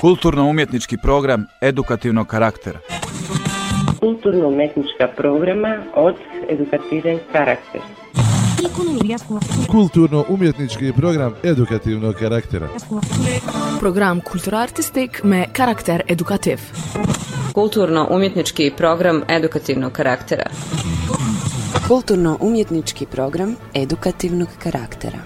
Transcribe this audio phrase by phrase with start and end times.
[0.00, 2.78] Kulturno-umjetnički program edukativnog karaktera.
[4.00, 6.14] Kulturno-umetnička programa od
[6.48, 7.84] edukativnog karaktera.
[9.70, 12.68] Kulturno-umjetnički program edukativnog karaktera.
[13.80, 16.58] Program kulturartistik me karakter edukativ.
[17.52, 20.50] Kulturno-umjetnički program edukativnog karaktera.
[21.88, 25.18] Kulturno-umjetnički program edukativnog karaktera.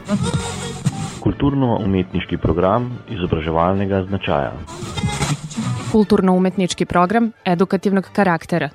[1.21, 4.53] Kulturno-umjetniški program izobraževalnega značaja.
[5.93, 8.69] Kulturno-umetnički program edukativnog karaktera.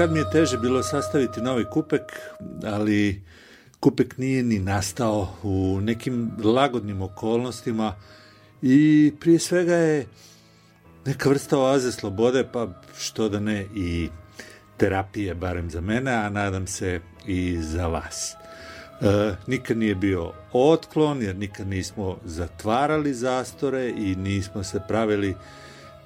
[0.00, 2.02] Kad mi je teže bilo sastaviti novi kupek,
[2.64, 3.22] ali
[3.80, 7.94] kupek nije ni nastao u nekim lagodnim okolnostima
[8.62, 10.06] i prije svega je
[11.06, 12.68] neka vrsta oaze slobode, pa
[12.98, 14.08] što da ne i
[14.76, 18.34] terapije, barem za mene, a nadam se i za vas.
[19.00, 25.34] E, nikad nije bio otklon, jer nikad nismo zatvarali zastore i nismo se pravili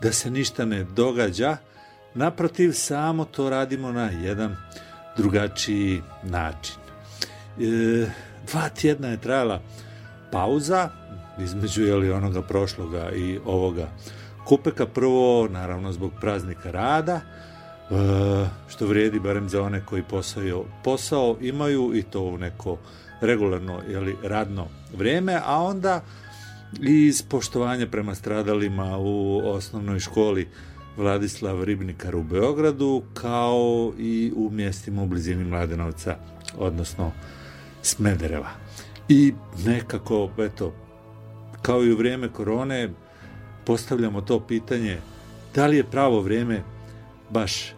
[0.02, 1.56] da se ništa ne događa.
[2.14, 4.56] Naprotiv, samo to radimo na jedan
[5.16, 6.76] drugačiji način.
[7.60, 8.06] E,
[8.46, 9.60] dva tjedna je trajala
[10.32, 10.88] pauza
[11.38, 13.88] između jeli, onoga prošloga i ovoga
[14.44, 14.86] kupeka.
[14.86, 17.24] Prvo, naravno, zbog praznika rada, e,
[18.68, 22.78] što vrijedi barem za one koji posao, posao imaju i to u neko
[23.20, 26.00] regularno jeli, radno vrijeme, a onda
[26.80, 30.48] iz poštovanja prema stradalima u osnovnoj školi
[30.96, 36.16] Vladislav Ribnikar u Beogradu, kao i u mjestima u blizini Mladenovca,
[36.58, 37.12] odnosno
[37.82, 38.50] Smedereva.
[39.08, 40.72] I nekako, eto,
[41.62, 42.90] kao i u vrijeme korone,
[43.64, 44.98] postavljamo to pitanje
[45.54, 46.62] da li je pravo vrijeme
[47.30, 47.74] baš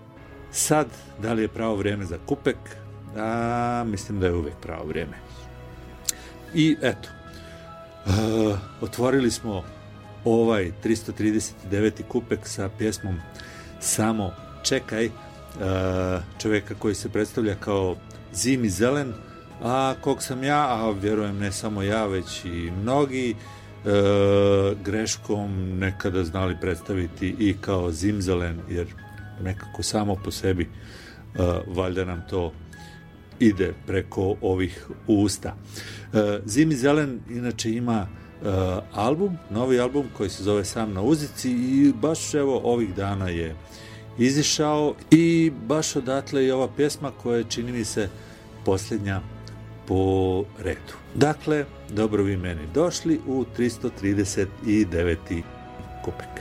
[0.51, 0.87] sad,
[1.23, 2.57] da li je pravo vrijeme za kupek,
[3.17, 5.17] a mislim da je uvek pravo vrijeme.
[6.55, 7.09] I eto,
[8.07, 9.65] uh, otvorili smo
[10.27, 12.03] ovaj 339.
[12.09, 13.17] kupek sa pjesmom
[13.81, 14.33] Samo
[14.63, 15.13] čekaj, uh,
[16.39, 17.97] čovjeka koji se predstavlja kao
[18.33, 19.13] zimi zelen,
[19.63, 23.35] a kog sam ja, a vjerujem ne samo ja, već i mnogi, e,
[24.85, 28.87] greškom nekada znali predstaviti i kao zimzelen, jer
[29.43, 30.69] nekako samo po sebi e,
[31.67, 32.53] valjda nam to
[33.41, 35.57] ide preko ovih usta.
[36.13, 38.26] E, Zimi Zelen inače ima e,
[38.93, 43.57] album, novi album koji se zove Sam na uzici i baš evo ovih dana je
[44.19, 48.09] izišao i baš odatle i ova pjesma koja je čini mi se
[48.65, 49.21] posljednja
[49.87, 50.95] po redu.
[51.15, 55.43] Dakle, dobro vi meni došli u 339.
[56.05, 56.36] kupek.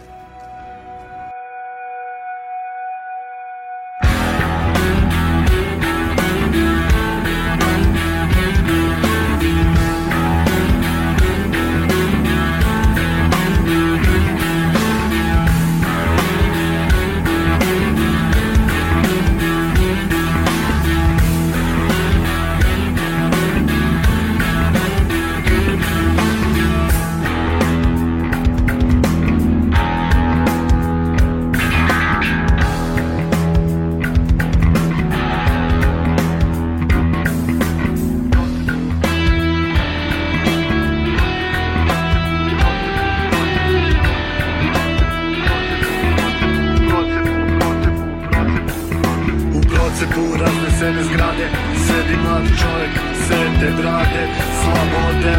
[50.85, 51.47] sene zgrade
[51.85, 52.93] Sedi mladi čovjek,
[53.27, 54.23] sve te drage
[54.61, 55.37] Slabode,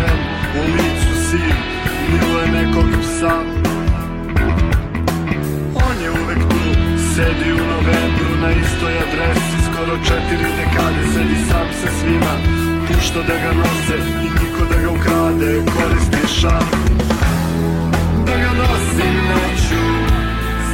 [0.58, 1.42] u licu si
[2.10, 3.34] Miluje nekog psa
[5.86, 6.70] On je uvek tu,
[7.14, 12.34] sedi u novembru Na istoj adresi, skoro četiri dekade Sedi sam sa svima,
[12.86, 13.96] pušta da ga nose
[14.26, 16.66] I niko da ga ukrade, koristi šan
[18.26, 19.86] Da ga nosim uradio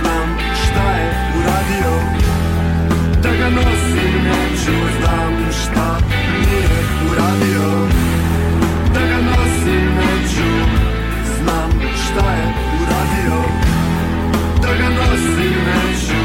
[0.01, 2.32] znam šta je uradio
[3.39, 5.99] ga nosim Neću znam šta
[6.33, 6.69] nije
[7.11, 7.89] uradio.
[8.95, 10.51] Da ga nosim neću
[11.39, 11.71] Znam
[12.05, 12.47] šta je
[12.83, 13.43] uradio.
[14.63, 16.22] Da ga nosim neću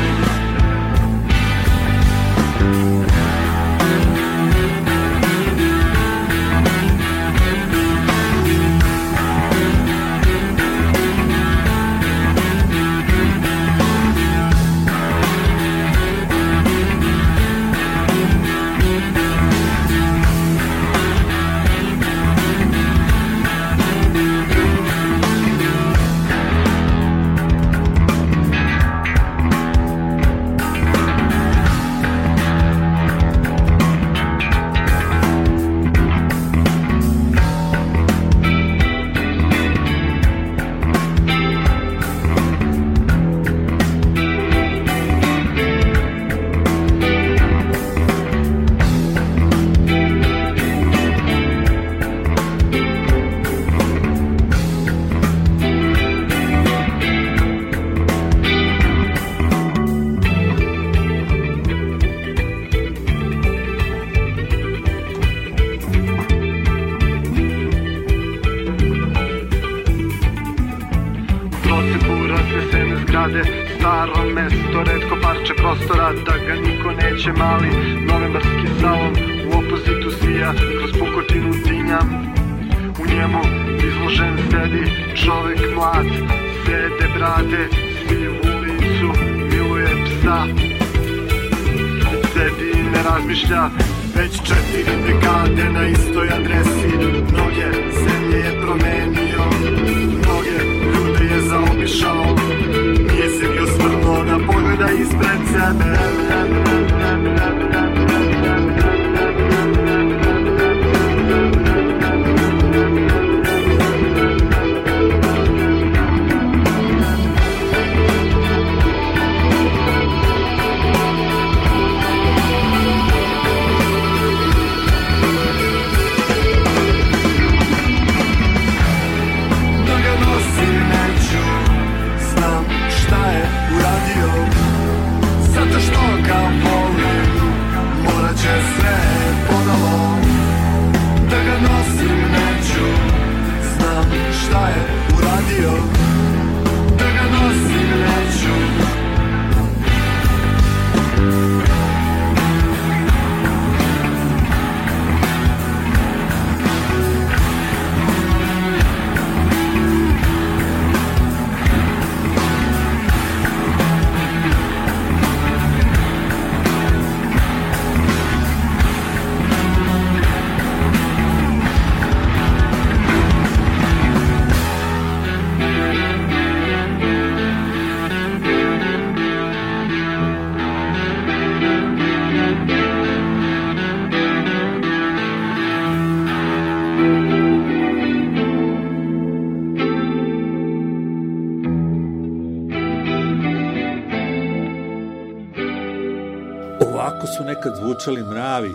[197.38, 198.72] su nekad zvučali mravi,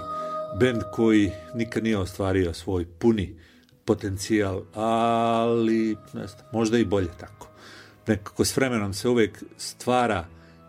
[0.59, 3.37] bend koji nikad nije ostvario svoj puni
[3.85, 7.49] potencijal, ali ne znam, možda i bolje tako.
[8.07, 10.25] Nekako s vremenom se uvek stvara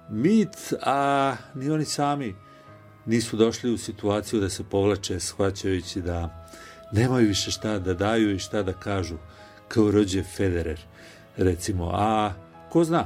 [0.10, 2.36] mit, a ni oni sami
[3.06, 6.48] nisu došli u situaciju da se povlače shvaćajući da
[6.92, 9.16] nemaju više šta da daju i šta da kažu
[9.68, 10.80] kao rođe Federer
[11.38, 12.34] recimo, a
[12.70, 13.06] ko zna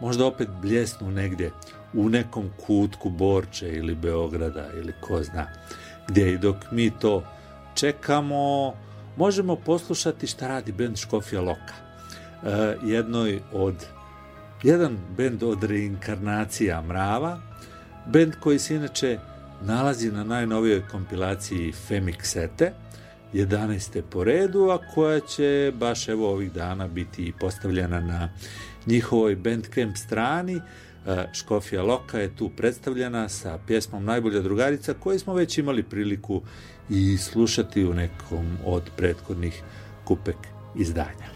[0.00, 1.50] možda opet bljesnu negdje
[1.94, 5.46] u nekom kutku Borče ili Beograda ili ko zna
[6.08, 7.24] gdje i dok mi to
[7.74, 8.74] čekamo
[9.16, 11.74] možemo poslušati šta radi bend Škofija Loka
[12.42, 13.86] e, jednoj od
[14.62, 17.40] jedan bend od reinkarnacija mrava
[18.06, 19.18] bend koji se inače
[19.62, 22.70] nalazi na najnovijoj kompilaciji Femixete
[23.34, 24.02] 11.
[24.10, 28.28] po redu, a koja će baš evo ovih dana biti postavljena na
[28.86, 30.60] njihovoj Bandcamp strani.
[31.06, 36.42] E, Škofija Loka je tu predstavljena sa pjesmom Najbolja drugarica koju smo već imali priliku
[36.90, 39.62] i slušati u nekom od prethodnih
[40.04, 40.36] kupek
[40.76, 41.35] izdanja.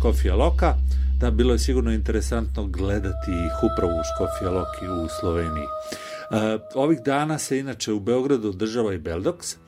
[0.00, 0.74] Škofija Loka,
[1.18, 5.64] da bilo je sigurno interesantno gledati ih upravo u Škofija Loki u Sloveniji.
[5.64, 5.66] E,
[6.74, 9.58] ovih dana se inače u Beogradu održava i Beldox, e,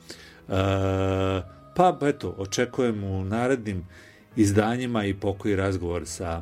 [1.75, 3.87] pa eto, očekujem u narednim
[4.35, 6.41] izdanjima i pokoji razgovor sa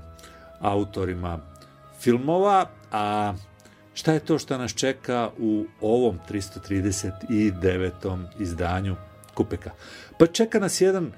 [0.59, 1.39] autorima
[1.99, 3.33] filmova, a
[3.93, 8.25] šta je to što nas čeka u ovom 339.
[8.39, 8.95] izdanju
[9.33, 9.71] Kupeka?
[10.19, 11.11] Pa čeka nas jedan e,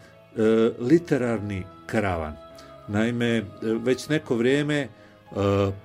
[0.80, 2.43] literarni karavan.
[2.88, 4.90] Naime, već neko vrijeme e,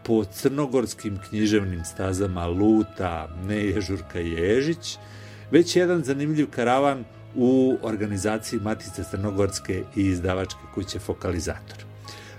[0.02, 4.98] po crnogorskim književnim stazama luta Neje Žurka Ježić,
[5.50, 11.78] već jedan zanimljiv karavan u organizaciji Matice Crnogorske i izdavačke kuće Fokalizator.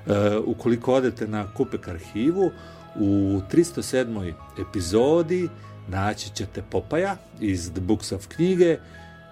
[0.07, 2.51] E, ukoliko odete na Kupek arhivu,
[2.95, 4.33] u 307.
[4.69, 5.49] epizodi
[5.87, 8.77] naći ćete Popaja iz The Books of knjige,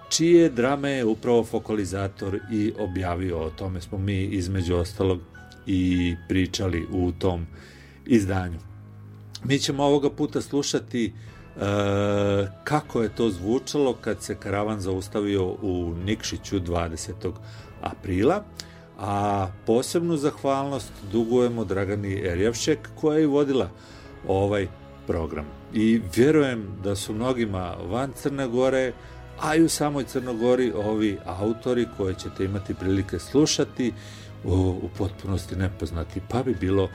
[0.08, 3.38] čije drame je upravo Fokalizator i objavio.
[3.38, 5.20] O tome smo mi između ostalog
[5.66, 7.46] i pričali u tom
[8.06, 8.58] izdanju.
[9.44, 11.10] Mi ćemo ovoga puta slušati e,
[12.64, 17.32] kako je to zvučalo kad se karavan zaustavio u Nikšiću 20.
[17.82, 18.44] aprila,
[18.98, 23.70] a posebnu zahvalnost dugujemo Dragani Erjavšek koja je vodila
[24.26, 24.66] ovaj
[25.06, 25.46] program.
[25.74, 28.92] I vjerujem da su mnogima van Crne Gore,
[29.40, 33.92] a i u samoj Crnogori ovi autori koje ćete imati prilike slušati
[34.44, 36.88] u, u potpunosti nepoznati, pa bi bilo,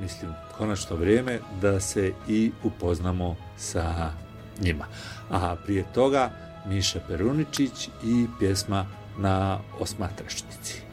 [0.00, 4.12] mislim, konačno vrijeme da se i upoznamo sa
[4.60, 4.84] njima.
[5.30, 6.30] A prije toga
[6.66, 8.86] Miša Peruničić i pjesma
[9.18, 10.89] na osmatrašnici.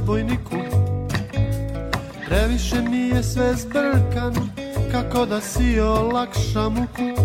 [0.00, 0.56] Razbojniku.
[2.26, 4.34] Previše mi je sve zbrkan,
[4.92, 7.22] kako da si olakša muku.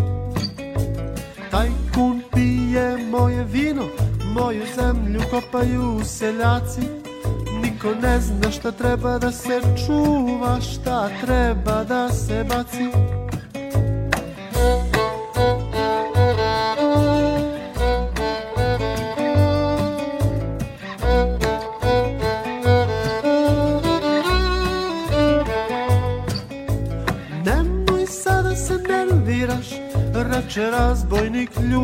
[1.51, 3.85] Tajkun pije moje vino,
[4.33, 6.81] moju zemlju kopaju seljaci.
[7.63, 13.14] Niko ne zna šta treba da se čuva, šta treba da se baci.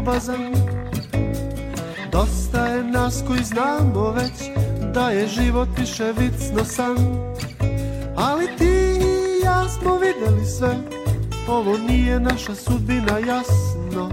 [0.02, 0.54] Ljubazan.
[2.12, 4.34] Dosta je nas koji znamo već
[4.94, 6.98] da je život više vicno san.
[8.16, 10.76] Ali ti i ja smo videli sve,
[11.48, 14.10] ovo nije naša sudbina jasno.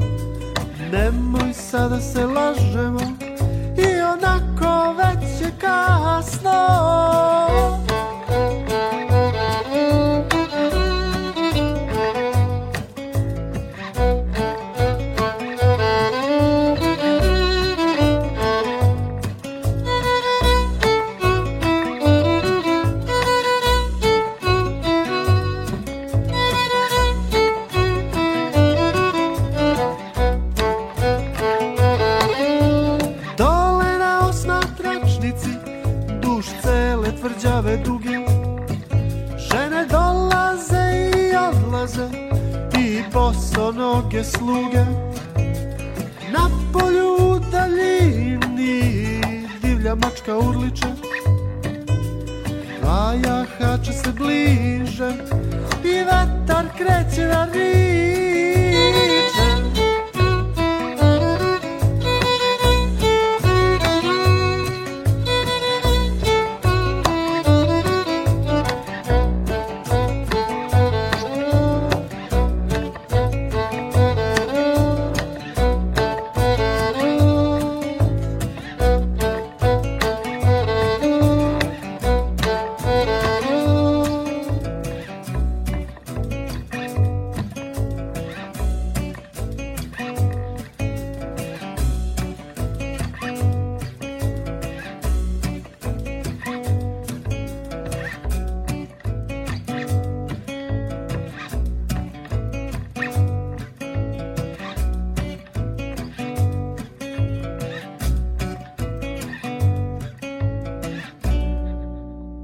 [0.92, 3.00] Nemoj sada se lažemo,
[3.76, 6.68] i onako već je kasno.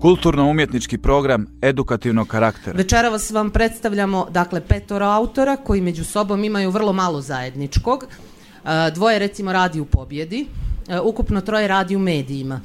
[0.05, 2.77] Kulturno-umjetnički program edukativnog karaktera.
[2.77, 8.05] Večeras vam predstavljamo dakle petoro autora koji među sobom imaju vrlo malo zajedničkog.
[8.05, 10.47] E, Dvoje recimo radi u pobjedi,
[10.88, 12.61] e, ukupno troje radi u medijima.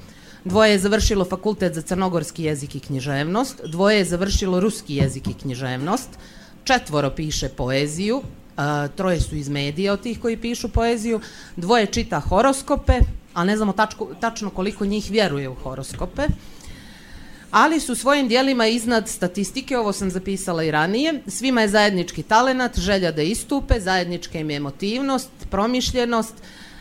[0.45, 5.33] Dvoje je završilo fakultet za crnogorski jezik i književnost, dvoje je završilo ruski jezik i
[5.33, 6.09] književnost,
[6.63, 11.19] četvoro piše poeziju, e, troje su iz medija od tih koji pišu poeziju,
[11.55, 12.99] dvoje čita horoskope,
[13.33, 16.27] a ne znamo tačko, tačno koliko njih vjeruje u horoskope,
[17.51, 22.79] ali su svojim dijelima iznad statistike, ovo sam zapisala i ranije, svima je zajednički talenat,
[22.79, 26.33] želja da istupe, zajednička im je emotivnost, promišljenost,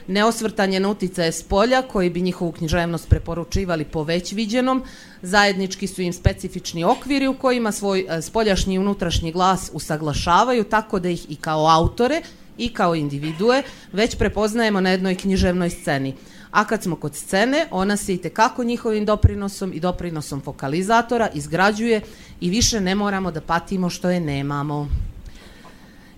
[0.06, 4.82] neosvrtanje na uticaje s polja koji bi njihovu književnost preporučivali po već viđenom,
[5.22, 10.98] zajednički su im specifični okviri u kojima svoj e, spoljašnji i unutrašnji glas usaglašavaju tako
[10.98, 12.22] da ih i kao autore
[12.58, 16.14] i kao individue već prepoznajemo na jednoj književnoj sceni.
[16.58, 22.00] A kad smo kod scene, ona se i tekako njihovim doprinosom i doprinosom fokalizatora izgrađuje
[22.40, 24.88] i više ne moramo da patimo što je nemamo.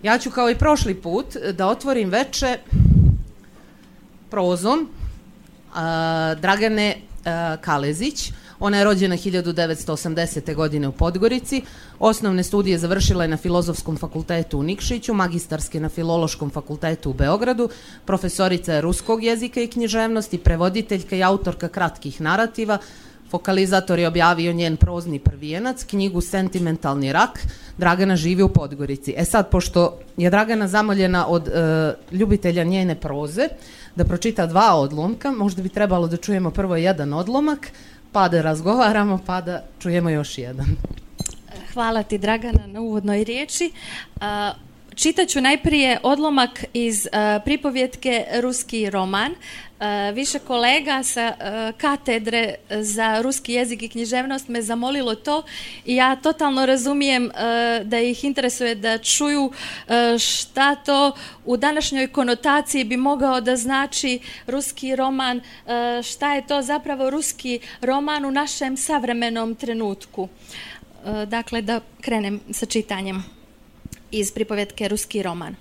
[0.02, 2.58] Ja ću kao i prošli put da otvorim veče
[4.30, 4.88] prozom
[5.74, 8.32] a, Dragane a, Kalezić.
[8.60, 10.54] Ona je rođena 1980.
[10.54, 11.62] godine u Podgorici.
[11.98, 17.68] Osnovne studije završila je na Filozofskom fakultetu u Nikšiću, magistarske na Filološkom fakultetu u Beogradu,
[18.04, 22.78] profesorica je ruskog jezika i književnosti, prevoditeljka i autorka kratkih narativa,
[23.30, 27.46] Fokalizator je objavio njen prozni prvijenac, knjigu Sentimentalni rak.
[27.78, 29.14] Dragana živi u Podgorici.
[29.16, 31.52] E sad, pošto je Dragana zamoljena od e,
[32.12, 33.48] ljubitelja njene proze,
[33.96, 37.70] da pročita dva odlomka, možda bi trebalo da čujemo prvo jedan odlomak,
[38.12, 40.66] pa da razgovaramo, pa da čujemo još jedan.
[41.72, 43.72] Hvala ti Dragana na uvodnoj riječi.
[44.94, 49.32] Čitaću najprije odlomak iz uh, pripovjetke Ruski roman.
[49.32, 55.42] Uh, više kolega sa uh, katedre za ruski jezik i književnost me zamolilo to
[55.84, 57.30] i ja totalno razumijem
[57.84, 59.52] da ih interesuje da čuju
[60.18, 61.12] šta to
[61.44, 65.40] u današnjoj konotaciji bi mogao da znači ruski roman,
[66.02, 70.28] šta je to zapravo ruski roman u našem savremenom trenutku.
[71.26, 73.39] Dakle, da krenem sa čitanjem
[74.10, 75.54] iz pripovetke Ruski roman.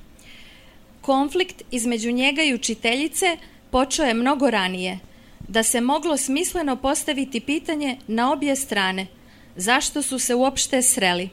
[1.01, 3.37] Konflikt između njega i učiteljice
[3.71, 4.99] počeo je mnogo ranije,
[5.47, 9.07] da se moglo smisleno postaviti pitanje na obje strane,
[9.55, 11.29] zašto su se uopšte sreli.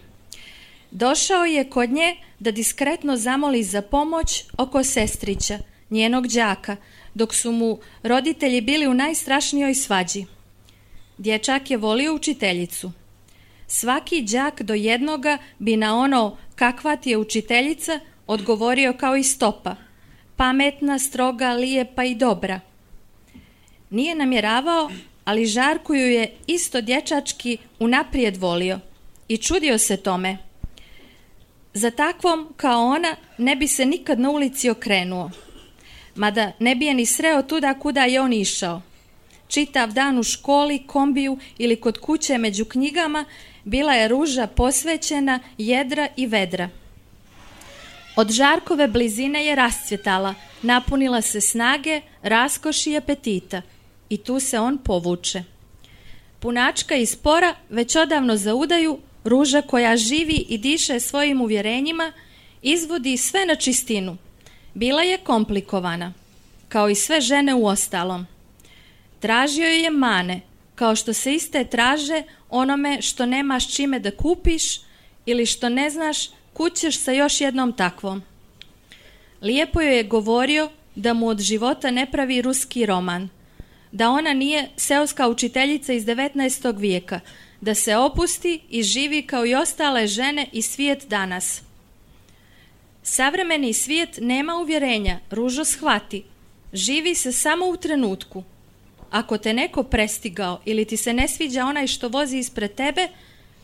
[0.90, 5.58] Došao je kod nje da diskretno zamoli za pomoć oko sestrića,
[5.90, 6.76] njenog đaka,
[7.14, 10.24] dok su mu roditelji bili u najstrašnijoj svađi.
[11.18, 12.92] Dječak je volio učiteljicu.
[13.66, 19.76] Svaki đak do jednoga bi na ono kakva ti je učiteljica odgovorio kao i stopa.
[20.36, 22.60] Pametna, stroga, lijepa i dobra.
[23.90, 24.90] Nije namjeravao,
[25.24, 28.80] ali Žarku ju je isto dječački unaprijed volio
[29.28, 30.38] i čudio se tome.
[31.74, 35.30] Za takvom kao ona ne bi se nikad na ulici okrenuo.
[36.14, 38.82] Mada ne bi je ni sreo tuda kuda je on išao.
[39.48, 43.24] Čitav dan u školi, kombiju ili kod kuće među knjigama
[43.66, 46.68] bila je ruža posvećena, jedra i vedra.
[48.16, 53.62] Od žarkove blizine je rascvjetala, napunila se snage, raskoši i apetita
[54.08, 55.42] i tu se on povuče.
[56.38, 62.12] Punačka i spora već odavno zaudaju, ruža koja živi i diše svojim uvjerenjima,
[62.62, 64.16] izvodi sve na čistinu.
[64.74, 66.12] Bila je komplikovana,
[66.68, 68.26] kao i sve žene u ostalom.
[69.20, 70.40] Tražio je mane,
[70.76, 74.80] kao što se iste traže onome što nemaš čime da kupiš
[75.26, 78.22] ili što ne znaš kućeš sa još jednom takvom.
[79.42, 83.28] Lijepo joj je govorio da mu od života ne pravi ruski roman,
[83.92, 86.78] da ona nije seoska učiteljica iz 19.
[86.78, 87.20] vijeka,
[87.60, 91.62] da se opusti i živi kao i ostale žene i svijet danas.
[93.02, 96.24] Savremeni svijet nema uvjerenja, ružo shvati,
[96.72, 98.44] živi se samo u trenutku–
[99.10, 103.08] ako te neko prestigao ili ti se ne sviđa onaj što vozi ispred tebe,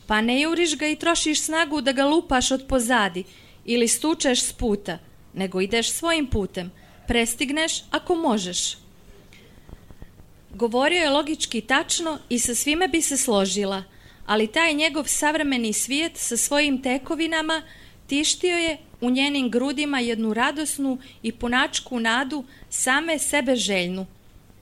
[0.06, 3.24] pa ne juriš ga i trošiš snagu da ga lupaš od pozadi
[3.64, 4.98] ili stučeš s puta,
[5.34, 6.72] nego ideš svojim putem,
[7.06, 8.76] prestigneš ako možeš.
[10.54, 13.82] Govorio je logički tačno i sa svime bi se složila,
[14.26, 17.62] ali taj njegov savremeni svijet sa svojim tekovinama
[18.06, 24.06] tištio je u njenim grudima jednu radosnu i punačku nadu same sebe željnu,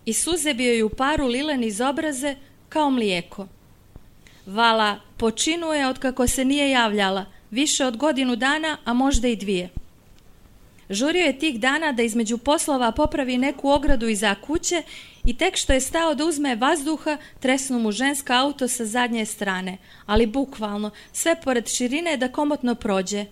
[0.04, 2.36] i suze bio ju paru lilen iz obraze
[2.68, 3.46] kao mlijeko.
[4.46, 9.68] Vala počinuje od kako se nije javljala, više od godinu dana, a možda i dvije.
[10.90, 14.82] Žurio je tih dana da između poslova popravi neku ogradu iza kuće
[15.24, 19.78] I tek što je stao da uzme vazduha, tresnu mu ženska auto sa zadnje strane,
[20.06, 23.24] ali bukvalno, sve pored širine da komotno prođe.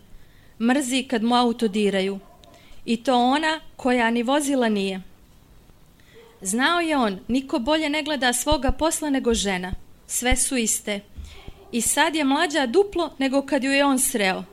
[0.61, 2.19] Mrzi kad mu auto diraju.
[2.85, 5.03] I to ona koja ni vozila nije.
[6.43, 9.73] Znao je on, niko bolje ne gleda svoga posla nego žena.
[10.07, 11.01] Sve su iste.
[11.73, 14.45] I sad je mlađa duplo nego kad ju je on sreo.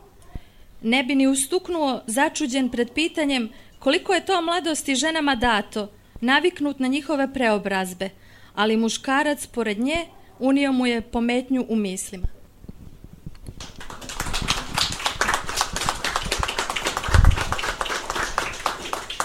[0.82, 6.88] Ne bi ni ustuknuo začuđen pred pitanjem koliko je to mladosti ženama dato, naviknut na
[6.88, 8.10] njihove preobrazbe,
[8.56, 10.06] ali muškarac pored nje
[10.39, 12.28] unio mu je pometnju u mislima.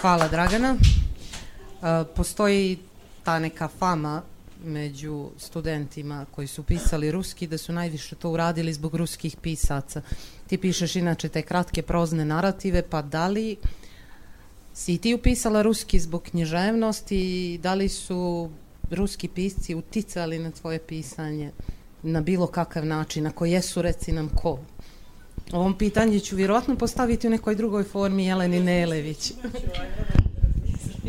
[0.00, 0.76] Hvala Dragana.
[1.82, 2.78] E, postoji
[3.24, 4.22] ta neka fama
[4.64, 10.02] među studentima koji su pisali ruski da su najviše to uradili zbog ruskih pisaca.
[10.46, 13.56] Ti pišeš inače te kratke prozne narative, pa da li
[14.74, 18.50] si ti upisala ruski zbog književnosti i da li su
[18.90, 21.50] ruski pisci uticali na tvoje pisanje
[22.02, 24.58] na bilo kakav način, ako jesu reci nam ko?
[25.52, 29.32] Ovom pitanje ću vjerojatno postaviti u nekoj drugoj formi Jeleni Nelević.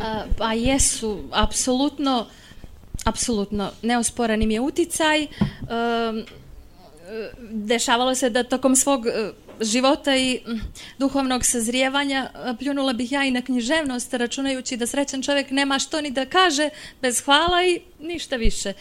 [0.00, 2.26] A, pa jesu, apsolutno,
[3.04, 5.26] apsolutno, neosporan im je uticaj.
[5.26, 6.24] Um,
[7.50, 10.40] dešavalo se da tokom svog e, života i
[10.98, 16.00] duhovnog sazrijevanja e, pljunula bih ja i na književnost računajući da srećan čovjek nema što
[16.00, 16.68] ni da kaže
[17.02, 18.72] bez hvala i ništa više.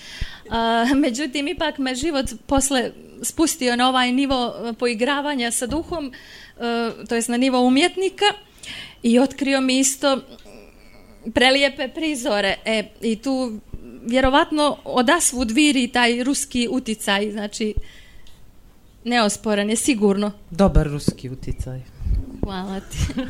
[0.50, 2.92] A, međutim, ipak me život posle
[3.24, 6.14] spustio na ovaj nivo e, poigravanja sa duhom,
[6.60, 8.26] e, to jest na nivo umjetnika
[9.04, 10.22] i otkrio mi isto
[11.34, 12.56] prelijepe prizore.
[12.66, 13.60] E, I tu
[14.06, 17.74] vjerovatno odasvud viri taj ruski uticaj, znači
[19.04, 20.32] neosporan je sigurno.
[20.50, 21.82] Dobar ruski uticaj.
[22.44, 22.98] Hvala ti.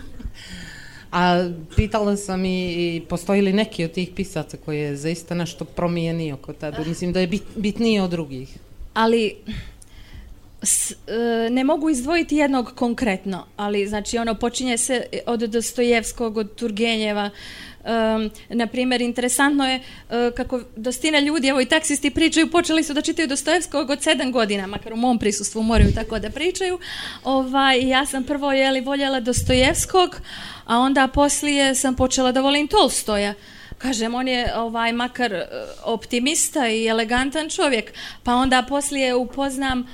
[1.11, 5.65] A pitala sam i, i postoji li neki od tih pisaca koji je zaista nešto
[5.65, 6.77] promijenio kod tebe?
[6.87, 8.57] Mislim da je bit, bitniji od drugih.
[8.93, 9.35] ali
[10.63, 10.95] s, e,
[11.49, 17.29] ne mogu izdvojiti jednog konkretno, ali znači ono počinje se od Dostojevskog, od Turgenjeva,
[17.83, 22.93] Um, na primjer, interesantno je uh, kako dostina ljudi, evo i taksisti pričaju, počeli su
[22.93, 26.79] da čitaju Dostojevskog od sedam godina, makar u mom prisustvu moraju tako da pričaju.
[27.23, 30.21] Ovaj, ja sam prvo jeli, voljela Dostojevskog,
[30.65, 33.33] a onda poslije sam počela da volim Tolstoja.
[33.77, 35.47] Kažem, on je ovaj makar e,
[35.83, 37.93] optimista i elegantan čovjek,
[38.23, 39.87] pa onda poslije upoznam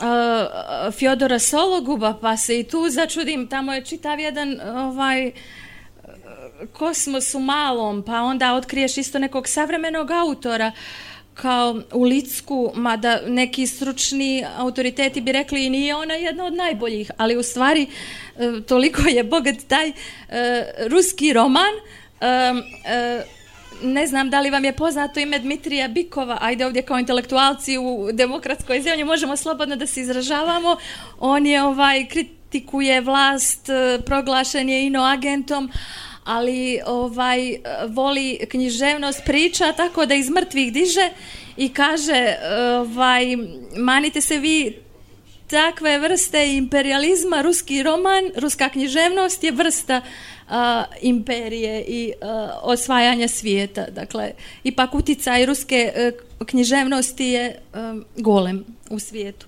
[0.00, 5.32] uh, Fjodora Sologuba, pa se i tu začudim, tamo je čitav jedan ovaj
[6.72, 10.72] kosmos u malom, pa onda otkriješ isto nekog savremenog autora
[11.34, 17.10] kao u Licku, mada neki stručni autoriteti bi rekli i nije ona jedna od najboljih,
[17.16, 17.86] ali u stvari
[18.38, 19.92] e, toliko je bogat taj e,
[20.86, 21.74] ruski roman.
[22.20, 22.26] E,
[22.84, 23.24] e,
[23.82, 28.08] ne znam da li vam je poznato ime Dmitrija Bikova, ajde ovdje kao intelektualci u
[28.12, 30.76] demokratskoj zemlji možemo slobodno da se izražavamo,
[31.18, 35.70] on je ovaj kritikuje vlast, e, proglašen je inoagentom,
[36.24, 37.56] ali ovaj
[37.88, 41.10] voli književnost priča tako da iz mrtvih diže
[41.56, 42.36] i kaže
[42.80, 43.24] ovaj
[43.76, 44.84] manite se vi
[45.46, 47.42] takve vrste imperializma.
[47.42, 50.00] Ruski roman ruska književnost je vrsta
[50.48, 54.32] a, imperije i a, osvajanja svijeta dakle
[54.64, 56.10] ipak uticaj ruske a,
[56.44, 59.46] književnosti je a, golem u svijetu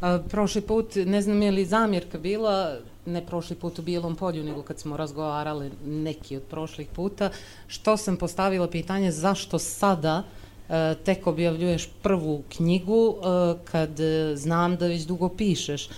[0.00, 2.78] A, prošli put, ne znam je li zamjerka bila,
[3.08, 7.30] ne prošli put u Bijelom polju, nego kad smo razgovarali neki od prošlih puta,
[7.66, 13.24] što sam postavila pitanje zašto sada e, tek objavljuješ prvu knjigu e,
[13.64, 15.88] kad e, znam da već dugo pišeš.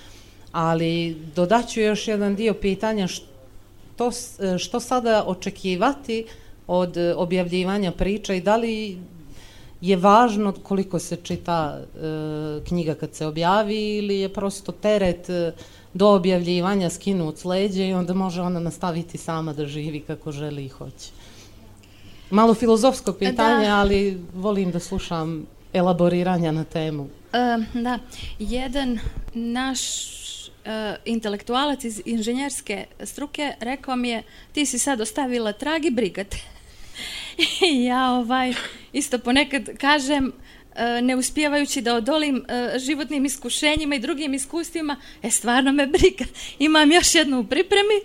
[0.52, 3.29] Ali dodaću još jedan dio pitanja što,
[4.08, 6.24] e, što sada očekivati
[6.66, 8.98] od e, objavljivanja priča i da li
[9.80, 15.52] je važno koliko se čita e, knjiga kad se objavi ili je prosto teret e,
[15.94, 20.64] do objavljivanja skinut s leđa i onda može ona nastaviti sama da živi kako želi
[20.64, 21.10] i hoće.
[22.30, 23.76] Malo filozofsko pitanje, Da.
[23.76, 27.08] ali volim da slušam elaboriranja na temu.
[27.32, 27.98] E, da,
[28.38, 28.98] jedan
[29.34, 30.19] naš e,
[31.04, 36.36] intelektualac iz inženjerske struke rekao mi je ti si sad ostavila trag i brigate.
[37.72, 38.54] I ja ovaj,
[38.92, 40.32] isto ponekad kažem
[40.74, 46.24] e, ne uspijevajući da odolim e, životnim iskušenjima i drugim iskustvima, e stvarno me briga.
[46.58, 48.00] Imam još jednu u pripremi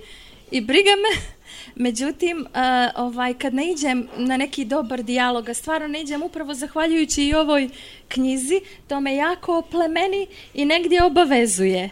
[0.52, 1.36] i briga me.
[1.76, 6.54] Međutim, e, ovaj, kad ne iđem na neki dobar dijalog, a stvarno ne iđem upravo
[6.54, 7.70] zahvaljujući i ovoj
[8.08, 11.90] knjizi, to me jako oplemeni i negdje obavezuje.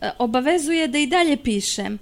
[0.00, 1.98] E, obavezuje da i dalje pišem.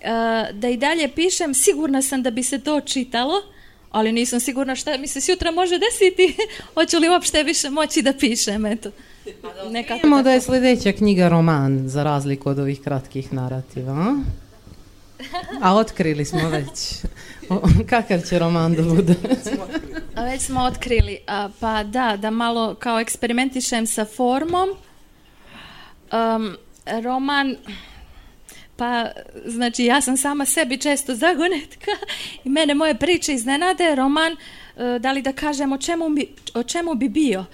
[0.00, 3.42] E, da i dalje pišem, sigurna sam da bi se to čitalo,
[3.90, 6.36] ali nisam sigurna šta mi se sutra može desiti,
[6.74, 8.90] hoću li uopšte više moći da pišem, eto.
[9.70, 10.34] Nekako Vidimo da tako.
[10.34, 13.92] je sljedeća knjiga roman, za razliku od ovih kratkih narativa.
[13.92, 14.22] A,
[15.62, 17.04] a otkrili smo već.
[17.48, 19.14] O, kakav će roman da bude?
[20.14, 24.68] A već smo otkrili, a, pa da, da malo kao eksperimentišem sa formom.
[26.12, 26.56] Um,
[27.02, 27.56] roman,
[28.76, 29.06] pa
[29.46, 31.90] znači ja sam sama sebi često zagonetka
[32.44, 33.94] i mene moje priče iznenade.
[33.94, 37.44] Roman, e, da li da kažem o čemu bi, o čemu bi bio?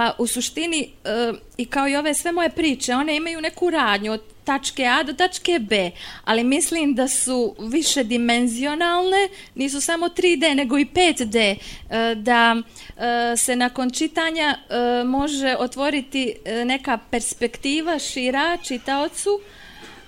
[0.00, 4.12] Pa u suštini e, i kao i ove sve moje priče, one imaju neku radnju
[4.12, 5.90] od tačke A do tačke B,
[6.24, 11.56] ali mislim da su više dimenzionalne, nisu samo 3D nego i 5D,
[11.90, 16.34] e, da e, se nakon čitanja e, može otvoriti
[16.64, 19.40] neka perspektiva šira čitaocu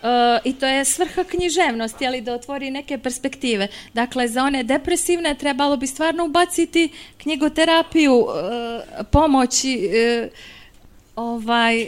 [0.02, 3.68] E, I to je svrha književnosti, ali da otvori neke perspektive.
[3.94, 6.88] Dakle, za one depresivne trebalo bi stvarno ubaciti
[7.18, 10.28] knjigoterapiju, e, pomoći, e,
[11.16, 11.86] ovaj,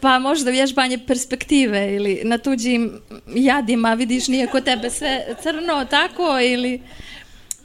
[0.00, 3.00] pa možda vježbanje perspektive ili na tuđim
[3.34, 6.80] jadima vidiš nije kod tebe sve crno tako ili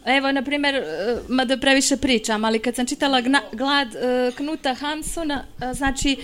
[0.05, 0.83] Evo, na primjer, e,
[1.29, 3.87] mada previše pričam, ali kad sam čitala gna, Glad
[4.35, 6.17] Knuta Hansona, znači,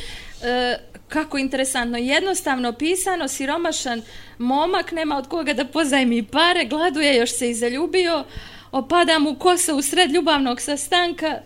[1.12, 4.02] kako interesantno, jednostavno pisano, siromašan
[4.38, 8.24] momak, nema od koga da pozajmi pare, gladuje, još se i zaljubio,
[8.72, 11.42] opada mu kosa u sred ljubavnog sastanka,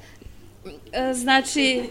[0.91, 1.83] e, znači,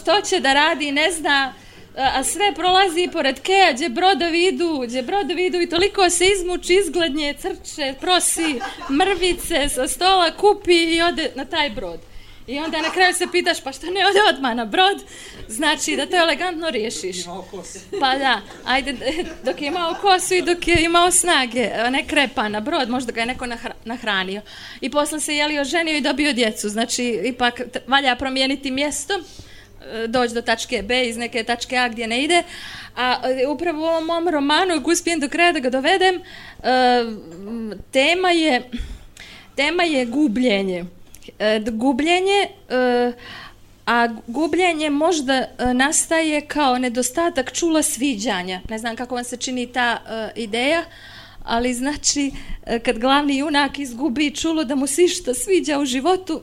[0.00, 1.54] što će da radi, ne zna,
[1.96, 6.74] a sve prolazi pored Keja, gdje brodovi idu, gdje brodovi idu i toliko se izmuči,
[6.74, 12.00] izglednje, crče, prosi, mrvice sa stola, kupi i ode na taj brod.
[12.46, 15.02] I onda na kraju se pitaš, pa što ne ode odmah na brod?
[15.48, 17.24] Znači da to elegantno riješiš.
[18.00, 18.94] Pa da, ajde,
[19.44, 23.20] dok je imao kosu i dok je imao snage, ne krepa na brod, možda ga
[23.20, 24.42] je neko nahra- nahranio.
[24.80, 30.34] I posle se jeli oženio i dobio djecu, znači ipak valja promijeniti mjesto, e, doći
[30.34, 32.42] do tačke B iz neke tačke A gdje ne ide.
[32.96, 36.20] A e, upravo u ovom mom romanu, ako uspijem do kraja da ga dovedem, e,
[37.90, 38.70] tema je,
[39.56, 40.84] tema je gubljenje.
[41.38, 43.12] E, gubljenje, e,
[43.86, 48.60] a gubljenje možda e, nastaje kao nedostatak čula sviđanja.
[48.68, 50.84] Ne znam kako vam se čini ta e, ideja,
[51.42, 52.30] ali znači
[52.66, 56.42] e, kad glavni junak izgubi čulo da mu se išta sviđa u životu,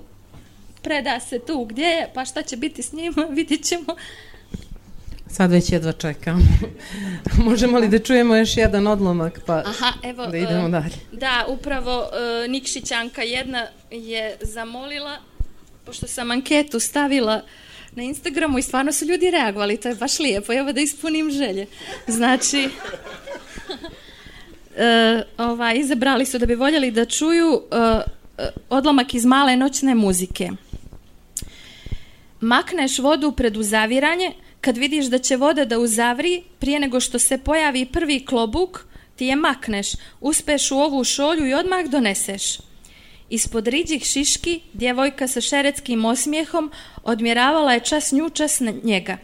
[0.81, 3.95] preda se tu gdje je, pa šta će biti s njim, vidit ćemo.
[5.31, 6.39] Sad već jedva čekam.
[7.49, 10.95] Možemo li da čujemo još jedan odlomak, pa Aha, evo, da idemo e, dalje.
[11.11, 12.09] Da, upravo
[12.43, 15.17] e, Nikšićanka jedna je zamolila,
[15.85, 17.41] pošto sam anketu stavila
[17.95, 21.65] na Instagramu i stvarno su ljudi reagovali, to je baš lijepo, evo da ispunim želje.
[22.07, 22.69] Znači,
[24.75, 28.01] e, ovaj, izabrali su da bi voljeli da čuju e,
[28.69, 30.49] odlomak iz male noćne muzike.
[32.41, 37.37] Makneš vodu pred uzaviranje, kad vidiš da će voda da uzavri, prije nego što se
[37.37, 38.85] pojavi prvi klobuk,
[39.15, 39.87] ti je makneš,
[40.21, 42.57] uspeš u ovu šolju i odmah doneseš.
[43.29, 46.71] Ispod riđih šiški, djevojka sa šereckim osmijehom
[47.03, 49.17] odmjeravala je čas nju, čas njega.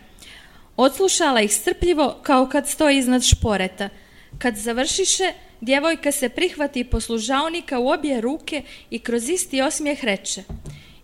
[0.78, 3.90] Odslušala ih strpljivo kao kad stoji iznad šporeta.
[4.38, 10.44] Kad završiše, djevojka se prihvati poslužavnika u obje ruke i kroz isti osmijeh reče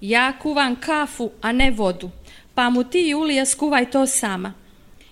[0.01, 2.09] Ja kuvam kafu, a ne vodu,
[2.55, 4.53] pa mu ti, Julija, skuvaj to sama.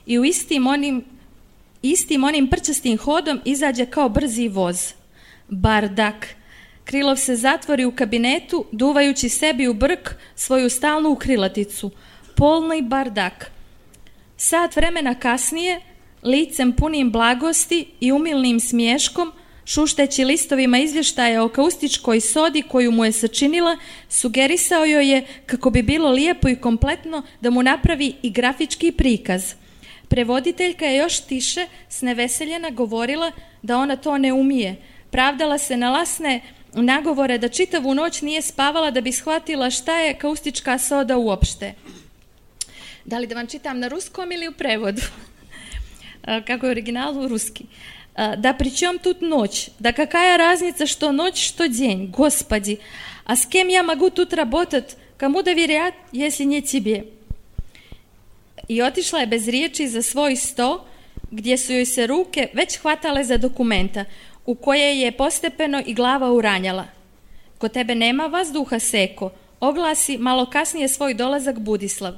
[0.06, 1.06] I u istim onim,
[1.82, 4.94] istim onim prčastim hodom izađe kao brzi voz.
[5.50, 6.28] Bardak.
[6.84, 11.92] Krilov se zatvori u kabinetu, duvajući sebi u brk svoju stalnu ukrilaticu.
[12.36, 13.52] Polni bardak.
[14.38, 15.82] Sat vremena kasnije,
[16.24, 19.32] licem punim blagosti i umilnim smješkom,
[19.66, 23.78] šušteći listovima izvještaja o kaustičkoj sodi koju mu je sačinila,
[24.10, 29.54] sugerisao joj je kako bi bilo lijepo i kompletno da mu napravi i grafički prikaz.
[30.08, 33.32] Prevoditeljka je još tiše, sneveseljena, govorila
[33.62, 34.76] da ona to ne umije.
[35.10, 36.42] Pravdala se na lasne
[36.74, 41.74] nagovore da čitavu noć nije spavala da bi shvatila šta je kaustička soda uopšte.
[43.06, 45.02] Da li da vam čitam na ruskom ili u prevodu?
[46.48, 47.64] Kako je u originalu ruski.
[47.64, 48.01] А,
[48.38, 49.70] Да при чем тут ночь?
[49.80, 52.08] Да какая разница, что ночь, что день?
[52.08, 52.80] Господи!
[53.26, 54.96] А с кем я могу тут работать?
[55.18, 57.06] Кому доверять, если не тебе?
[58.68, 60.86] I otišla je bez riječi za svoj sto,
[61.32, 64.06] gdje su joj se ruke već hvatale za dokumenta,
[64.46, 66.86] u koje je postepeno i glava uranjala.
[67.58, 72.14] Kod tebe nema vazduha, Seko, oglasi malo kasnije svoj dolazak Budislav.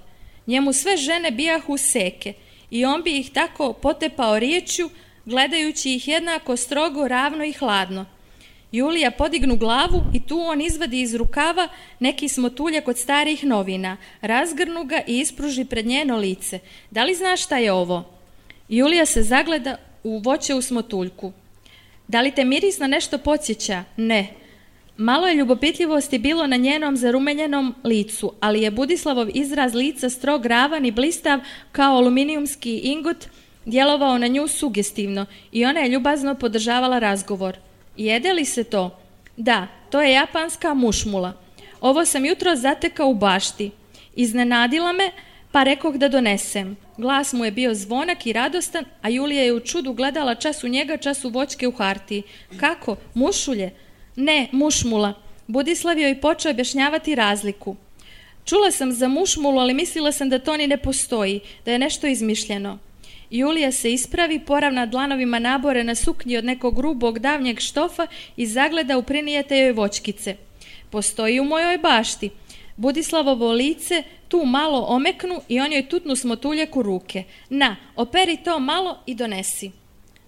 [0.47, 2.33] Njemu sve žene bijahu seke
[2.71, 4.89] i on bi ih tako potepao riječju,
[5.25, 8.05] gledajući ih jednako strogo, ravno i hladno.
[8.71, 11.67] Julija podignu glavu i tu on izvadi iz rukava
[11.99, 16.59] neki smotuljak od starih novina, razgrnu ga i ispruži pred njeno lice.
[16.91, 18.03] Da li znaš šta je ovo?
[18.69, 21.31] Julija se zagleda u voće u smotuljku.
[22.07, 23.83] Da li te miris na nešto podsjeća?
[23.97, 24.27] Ne.
[24.97, 30.85] Malo je ljubopitljivosti bilo na njenom zarumenjenom licu, ali je Budislavov izraz lica strog ravan
[30.85, 31.39] i blistav
[31.71, 33.27] kao aluminijumski ingot
[33.65, 37.57] djelovao na nju sugestivno i ona je ljubazno podržavala razgovor.
[37.97, 38.99] Jede li se to?
[39.37, 41.33] Da, to je japanska mušmula.
[41.81, 43.71] Ovo sam jutro zatekao u bašti.
[44.15, 45.11] Iznenadila me,
[45.51, 46.77] pa rekoh da donesem.
[46.97, 50.67] Glas mu je bio zvonak i radostan, a Julija je u čudu gledala čas u
[50.67, 52.23] njega, čas u voćke u hartiji.
[52.59, 52.95] Kako?
[53.13, 53.71] Mušulje?
[54.15, 55.13] Ne, mušmula.
[55.47, 57.75] Budislav joj počeo objašnjavati razliku.
[58.45, 62.07] Čula sam za mušmulu, ali mislila sam da to ni ne postoji, da je nešto
[62.07, 62.79] izmišljeno.
[63.33, 68.07] Julija se ispravi, poravna dlanovima nabore na suknji od nekog grubog davnjeg štofa
[68.37, 70.35] i zagleda u prinijete joj voćkice.
[70.89, 72.29] Postoji u mojoj bašti.
[72.75, 77.23] Budislavovo lice tu malo omeknu i on joj tutnu smotuljak u ruke.
[77.49, 79.71] Na, operi to malo i donesi.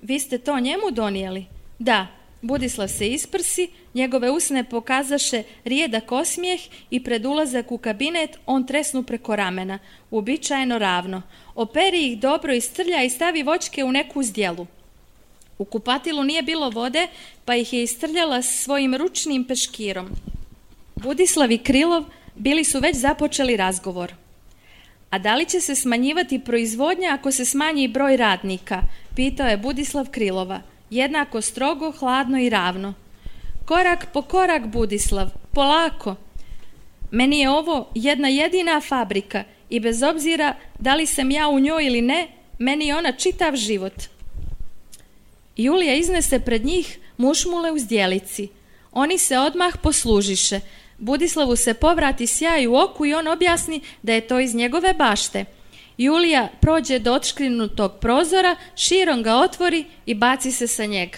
[0.01, 1.45] Vi ste to njemu donijeli?
[1.79, 2.07] Da.
[2.45, 9.03] Budislav se isprsi, njegove usne pokazaše rijedak osmijeh i pred ulazak u kabinet on tresnu
[9.03, 9.79] preko ramena,
[10.11, 11.21] uobičajeno ravno.
[11.55, 14.67] Operi ih dobro istrlja i stavi voćke u neku zdjelu.
[15.57, 17.07] U kupatilu nije bilo vode,
[17.45, 20.09] pa ih je istrljala svojim ručnim peškirom.
[20.95, 22.03] Budislav i Krilov
[22.35, 24.13] bili su već započeli razgovor.
[25.09, 28.81] A da li će se smanjivati proizvodnja ako se smanji broj radnika?
[29.15, 30.74] Pitao je Budislav Krilova.
[30.89, 32.93] Jednako strogo, hladno i ravno.
[33.65, 36.15] Korak po korak, Budislav, polako.
[37.11, 41.85] Meni je ovo jedna jedina fabrika i bez obzira da li sam ja u njoj
[41.85, 42.27] ili ne,
[42.59, 43.93] meni je ona čitav život.
[45.57, 48.47] Julija iznese pred njih mušmule u zdjelici.
[48.91, 50.59] Oni se odmah poslužiše.
[50.97, 55.45] Budislavu se povrati sjaj u oku i on objasni da je to iz njegove bašte.
[55.97, 61.17] Julija prođe do otškrinutog prozora, širom ga otvori i baci se sa njega.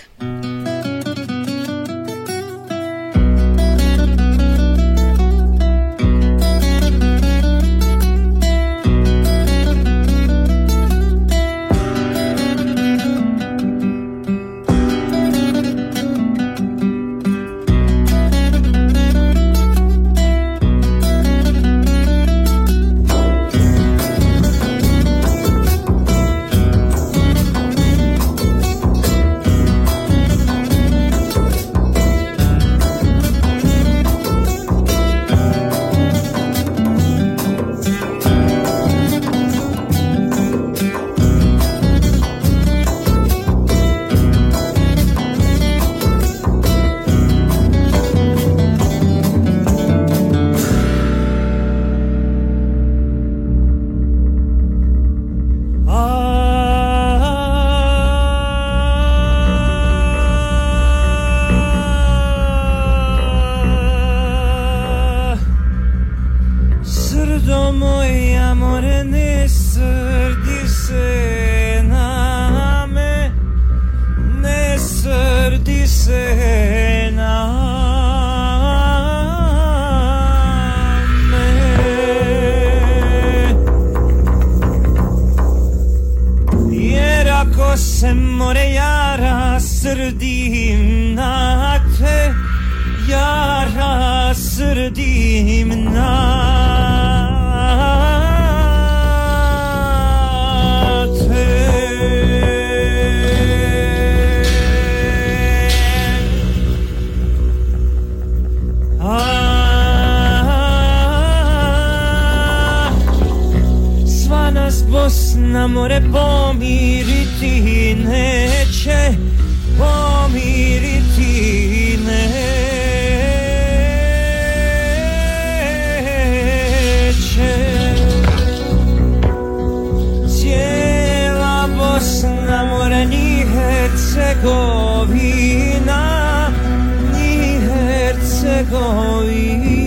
[138.97, 139.86] 毛衣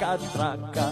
[0.00, 0.90] traka, traka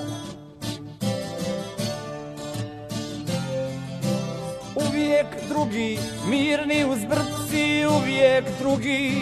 [4.75, 5.99] Uvijek drugi,
[6.31, 9.13] mirni uz brci Uvijek drugi,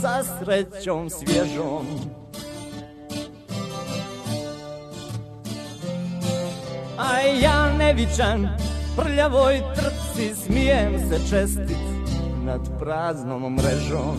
[0.00, 1.86] sa srećom svježom.
[6.98, 8.48] A ja nevičan,
[8.96, 11.76] prljavoj trci Smijem se čestit
[12.44, 14.16] nad praznom mrežom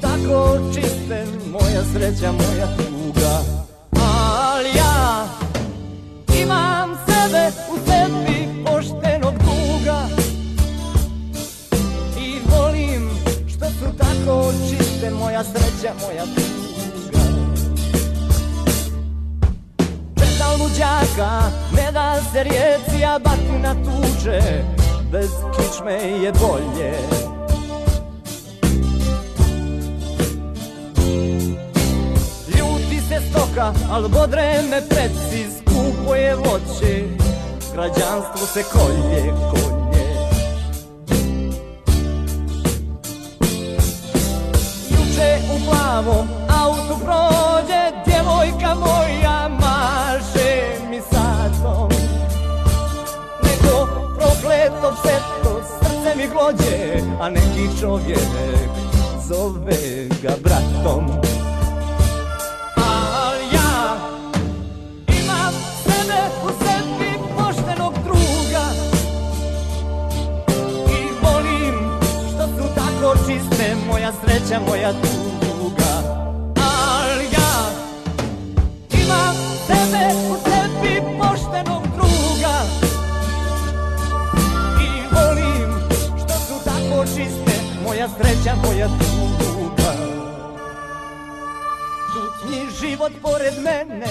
[0.00, 3.40] tako čiste moja sreća, moja tuga.
[3.92, 5.26] Al ja
[6.42, 10.08] imam sebe u sebi poštenog druga
[12.18, 13.10] I volim
[13.48, 17.20] što su tako čiste moja sreća, moja tuga.
[20.16, 24.40] Četa luđaka, ne da se rijeci, a batina tuče.
[25.12, 26.94] Bez kičme je bolje
[32.58, 37.04] Ljuti se stoka, al bodre me preci Skupo je voće,
[37.74, 39.80] građanstvo se kolje, kolje.
[44.90, 46.28] Juče u plavom
[46.62, 51.90] autu prođe Djevojka moja maše mi satom.
[53.42, 58.79] Neko prokleto pseto, srce mi glođe A neki čovjek
[59.30, 61.04] zove ga bratom.
[65.22, 65.54] Imam
[66.44, 68.66] u sebi poštenog druga
[70.88, 71.02] I
[72.28, 75.94] što su tako čiste moja sreća, moja tuga.
[76.56, 77.54] Al ja
[79.04, 80.39] imam sebe u
[88.00, 89.92] moja sreća, moja tuga
[92.12, 94.06] Tutnji život pored mene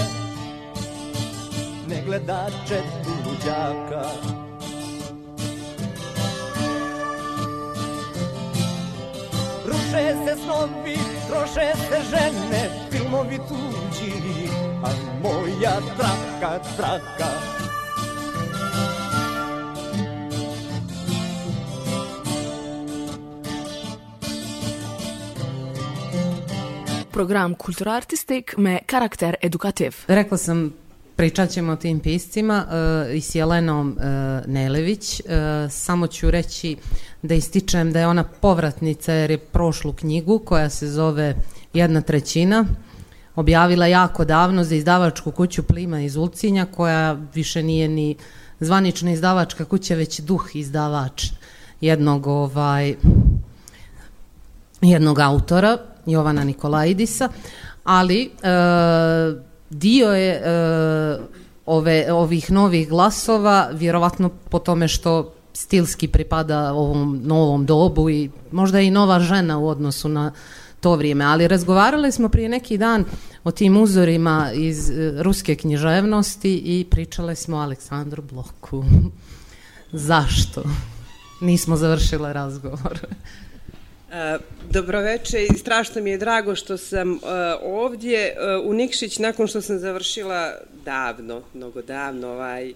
[1.88, 4.10] Ne gledače tuđaka.
[9.66, 14.14] Ruše se snovi, troše se žene Filmovi tuđi,
[14.84, 14.90] a
[15.24, 17.59] moja traka, traka
[27.20, 29.96] Program Kulturartistik me karakter edukativ.
[30.08, 30.74] Rekla sam
[31.16, 35.20] pričat ćemo o tim piscima uh, i s Jelenom uh, Nelević.
[35.20, 35.28] Uh,
[35.72, 36.78] samo ću reći
[37.22, 41.36] da ističem da je ona povratnica jer je prošlu knjigu koja se zove
[41.74, 42.66] Jedna trećina
[43.36, 48.16] objavila jako davno za izdavačku kuću Plima iz Ulcinja, koja više nije ni
[48.60, 51.26] zvanična izdavačka kuća, već duh izdavač
[51.82, 52.96] jednog ovaj
[54.82, 55.78] jednog autora,
[56.12, 57.30] Jovana Nikolaidisa,
[57.84, 58.30] ali e,
[59.70, 61.20] dio je e,
[61.66, 68.80] ove, ovih novih glasova, vjerovatno po tome što stilski pripada ovom novom dobu i možda
[68.80, 70.32] i nova žena u odnosu na
[70.80, 71.26] to vrijeme.
[71.26, 73.06] Ali razgovarali smo prije neki dan
[73.44, 78.84] o tim uzorima iz e, ruske književnosti i pričali smo o Aleksandru Bloku.
[79.92, 80.64] Zašto?
[81.42, 83.00] Nismo završile razgovor.
[84.12, 84.38] E,
[84.70, 87.20] Dobroveče i strašno mi je drago što sam uh,
[87.64, 90.54] ovdje e, u Nikšić nakon što sam završila
[90.86, 92.74] davno, mnogo davno ovaj e,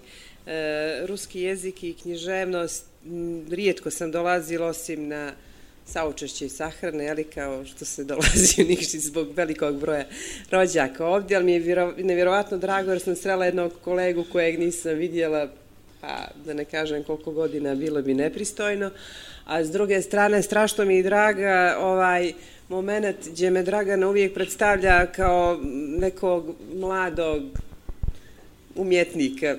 [1.06, 2.84] ruski jezik i književnost.
[3.50, 5.32] Rijetko sam dolazila osim na
[5.86, 10.04] saučešće i sahrane, ali kao što se dolazi u Nikšić zbog velikog broja
[10.50, 14.94] rođaka ovdje, ali mi je vjero, nevjerovatno drago jer sam srela jednog kolegu kojeg nisam
[14.94, 15.48] vidjela,
[16.00, 18.90] pa da ne kažem koliko godina bilo bi nepristojno,
[19.44, 22.32] a s druge strane strašno mi je draga ovaj
[22.68, 25.60] moment gdje me Dragana uvijek predstavlja kao
[25.98, 27.42] nekog mladog
[28.74, 29.56] umjetnika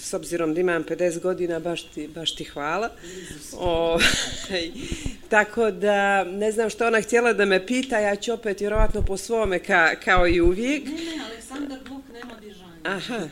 [0.00, 2.90] s obzirom da imam 50 godina, baš ti, baš ti hvala.
[3.52, 3.98] O,
[5.28, 9.16] tako da, ne znam što ona htjela da me pita, ja ću opet vjerovatno po
[9.16, 10.84] svome ka, kao i uvijek.
[10.84, 12.80] Ne, ne, Aleksandar Gluk nema dižanja.
[12.84, 13.28] Aha,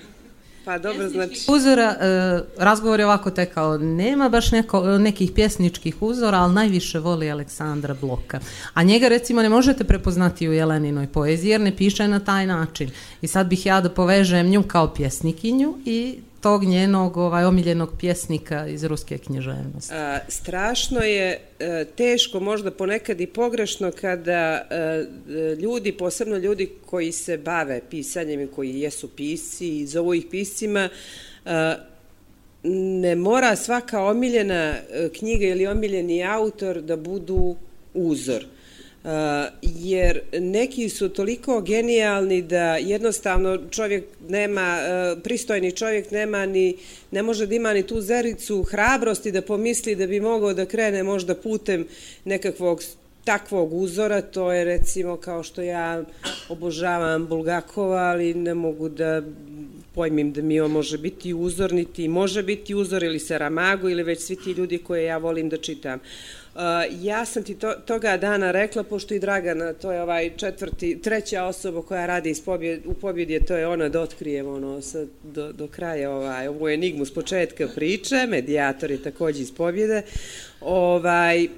[0.66, 1.44] pa dobro, znači...
[1.48, 7.30] Uzora, e, razgovor je ovako tekao, nema baš neko, nekih pjesničkih uzora, ali najviše voli
[7.30, 8.40] Aleksandra Bloka.
[8.74, 12.90] A njega recimo ne možete prepoznati u Jeleninoj poeziji jer ne piše na taj način.
[13.22, 18.66] I sad bih ja da povežem nju kao pjesnikinju i tog njenog ovaj, omiljenog pjesnika
[18.66, 19.94] iz ruske književnosti.
[19.94, 25.04] A, strašno je e, teško, možda ponekad i pogrešno kada e,
[25.58, 30.88] ljudi, posebno ljudi koji se bave pisanjem i koji jesu pisci i zovu ih piscima,
[31.44, 31.76] e,
[33.00, 37.56] ne mora svaka omiljena e, knjiga ili omiljeni autor da budu
[37.94, 38.46] uzor.
[39.62, 46.76] Jer neki su toliko genijalni da jednostavno čovjek nema, uh, pristojni čovjek nema ni,
[47.10, 51.02] ne može da ima ni tu zericu hrabrosti da pomisli da bi mogao da krene
[51.02, 51.86] možda putem
[52.24, 52.82] nekakvog
[53.24, 56.04] takvog uzora, to je recimo kao što ja
[56.48, 59.22] obožavam Bulgakova, ali ne mogu da
[59.94, 64.20] pojmim da mi on može biti uzor, niti može biti uzor ili Saramago ili već
[64.20, 66.00] svi ti ljudi koje ja volim da čitam.
[67.00, 71.44] Ja sam ti to, toga dana rekla, pošto i Dragana, to je ovaj četvrti, treća
[71.44, 75.52] osoba koja radi iz pobjed, u pobjedi, to je ona da otkrijem ono, sa, do,
[75.52, 80.02] do kraja ovaj, ovu enigmu s početka priče, medijator je takođe iz pobjede.
[80.60, 81.48] Ovaj, e,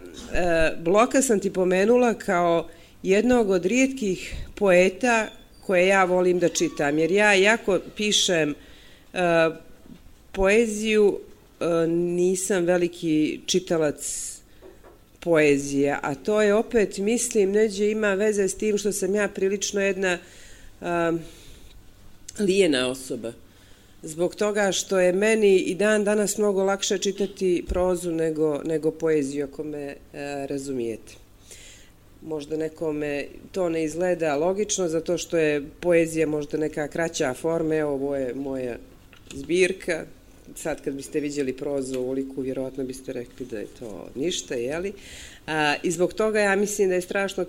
[0.78, 2.68] Bloka sam ti pomenula kao
[3.02, 5.26] jednog od rijetkih poeta
[5.66, 9.18] koje ja volim da čitam, jer ja jako pišem e,
[10.32, 11.18] poeziju,
[11.60, 14.37] e, nisam veliki čitalac
[15.20, 19.80] poezije, a to je opet, mislim, neđe ima veze s tim što sam ja prilično
[19.80, 20.18] jedna
[20.80, 21.20] um,
[22.38, 23.32] lijena osoba.
[24.02, 29.44] Zbog toga što je meni i dan danas mnogo lakše čitati prozu nego, nego poeziju,
[29.44, 29.96] ako me e,
[30.46, 31.14] razumijete.
[32.22, 38.16] Možda nekome to ne izgleda logično, zato što je poezija možda neka kraća forma, ovo
[38.16, 38.76] je moja
[39.34, 40.04] zbirka,
[40.54, 44.92] sad kad biste vidjeli prozu ovoliko, vjerovatno biste rekli da je to ništa, jeli?
[45.46, 47.44] A, I zbog toga ja mislim da je strašno,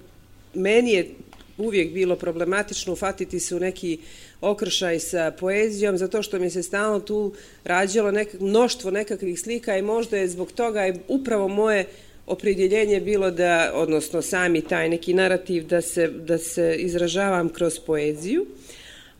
[0.53, 1.09] meni je
[1.57, 3.97] uvijek bilo problematično ufatiti se u neki
[4.41, 7.33] okršaj sa poezijom, zato što mi se stalno tu
[7.63, 11.85] rađalo nek, mnoštvo nekakvih slika i možda je zbog toga je upravo moje
[12.27, 18.45] opredjeljenje bilo da, odnosno sami taj neki narativ da se, da se izražavam kroz poeziju.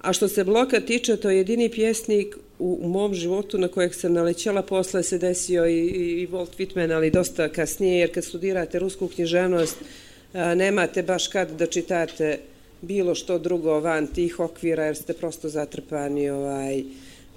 [0.02, 4.14] A što se bloka tiče, to je jedini pjesnik u, mom životu na kojeg sam
[4.14, 9.08] nalećela, posle se desio i, i, Walt Whitman, ali dosta kasnije, jer kad studirate rusku
[9.08, 9.76] književnost,
[10.34, 12.40] a, nemate baš kad da čitate
[12.82, 16.84] bilo što drugo van tih okvira, jer ste prosto zatrpani ovaj,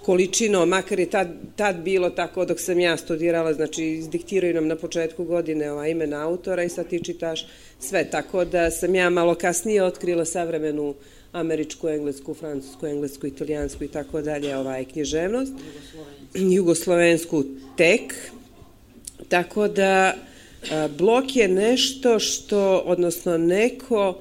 [0.02, 4.76] količinom, makar je tad, tad bilo tako dok sam ja studirala, znači izdiktiraju nam na
[4.76, 7.46] početku godine ova imena autora i sad ti čitaš
[7.80, 10.96] sve, tako da sam ja malo kasnije otkrila savremenu uh,
[11.32, 15.52] američku, englesku, francusku, englesku, italijansku i tako dalje, ovaj književnost,
[16.34, 17.44] jugoslovensku.
[17.76, 18.14] Tek,
[19.28, 20.14] tako da
[20.98, 24.18] blok je nešto što, odnosno neko,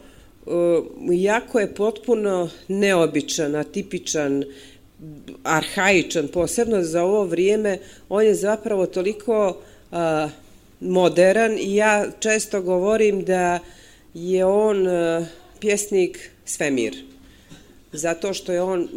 [1.12, 4.44] jako je potpuno neobičan, atipičan,
[5.44, 7.78] arhaičan, posebno za ovo vrijeme,
[8.10, 9.58] on je zapravo toliko
[9.92, 10.30] a,
[10.80, 13.60] modern i ja često govorim da
[14.14, 15.26] je on a,
[15.60, 16.96] pjesnik svemir.
[17.94, 18.88] zato što je on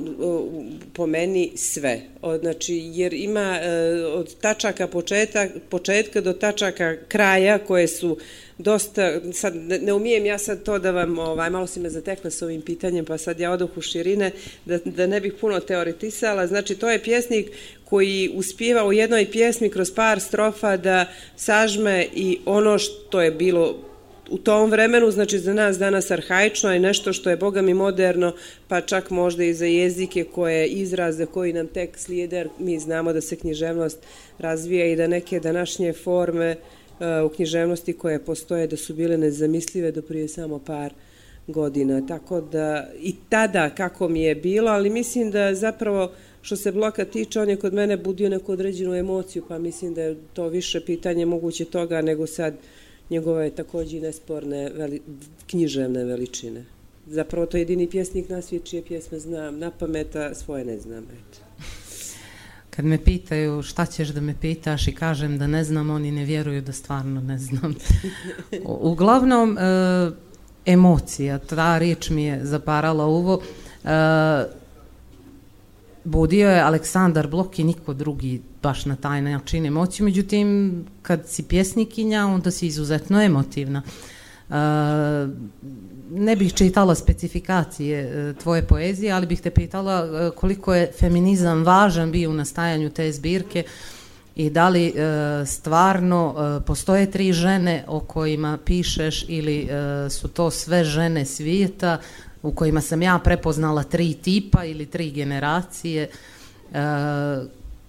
[0.93, 2.01] po meni sve.
[2.41, 8.19] Znači, jer ima uh, od tačaka početak, početka do tačaka kraja koje su
[8.59, 12.43] dosta, sad ne, umijem ja sad to da vam, ovaj, malo si me zatekla s
[12.43, 14.31] ovim pitanjem, pa sad ja odoh u širine,
[14.65, 17.51] da, da ne bih puno teoretisala, znači to je pjesnik
[17.85, 23.94] koji uspijeva u jednoj pjesmi kroz par strofa da sažme i ono što je bilo
[24.35, 28.33] u tom vremenu, znači za nas danas arhaično je nešto što je boga mi moderno,
[28.69, 33.21] pa čak možda i za jezike koje izraze koji nam tek slijede, mi znamo da
[33.21, 33.99] se književnost
[34.39, 39.93] razvija i da neke današnje forme uh, u književnosti koje postoje da su bile nezamislive
[39.93, 40.93] do prije samo par
[41.47, 42.07] godina.
[42.07, 46.13] Tako da i tada kako mi je bilo, ali mislim da zapravo
[46.43, 50.03] što se bloka tiče, on je kod mene budio neku određenu emociju, pa mislim da
[50.03, 52.55] je to više pitanje moguće toga nego sad
[53.11, 55.03] njegove takođe i nesporne veli,
[55.47, 56.65] književne veličine.
[57.07, 61.05] Zapravo to je jedini pjesnik na svijet čije pjesme znam, na pameta svoje ne znam.
[61.05, 61.39] Eto.
[62.71, 66.25] Kad me pitaju šta ćeš da me pitaš i kažem da ne znam, oni ne
[66.25, 67.75] vjeruju da stvarno ne znam.
[68.93, 70.11] Uglavnom, e,
[70.67, 73.41] emocija, ta riječ mi je zaparala uvo.
[73.85, 73.89] E,
[76.05, 81.43] budio je Aleksandar Blok i niko drugi baš na taj način emociju, međutim kad si
[81.43, 83.83] pjesnikinja onda si izuzetno emotivna.
[84.49, 84.55] Uh,
[86.11, 91.65] ne bih čitala specifikacije uh, tvoje poezije, ali bih te pitala uh, koliko je feminizam
[91.65, 93.65] važan bio u nastajanju te zbirke
[94.37, 100.29] i da li uh, stvarno uh, postoje tri žene o kojima pišeš ili uh, su
[100.29, 101.99] to sve žene svijeta
[102.43, 106.09] u kojima sam ja prepoznala tri tipa ili tri generacije
[106.71, 106.77] uh,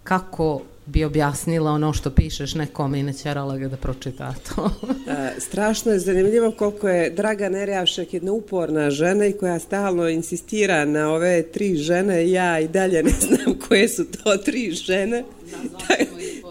[0.05, 4.71] kako bi objasnila ono što pišeš nekom i ne ćerala ga da pročita to.
[5.09, 10.85] A, strašno je zanimljivo koliko je Draga Nerjavšek jedna uporna žena i koja stalno insistira
[10.85, 12.31] na ove tri žene.
[12.31, 15.23] Ja i dalje ne znam koje su to tri žene.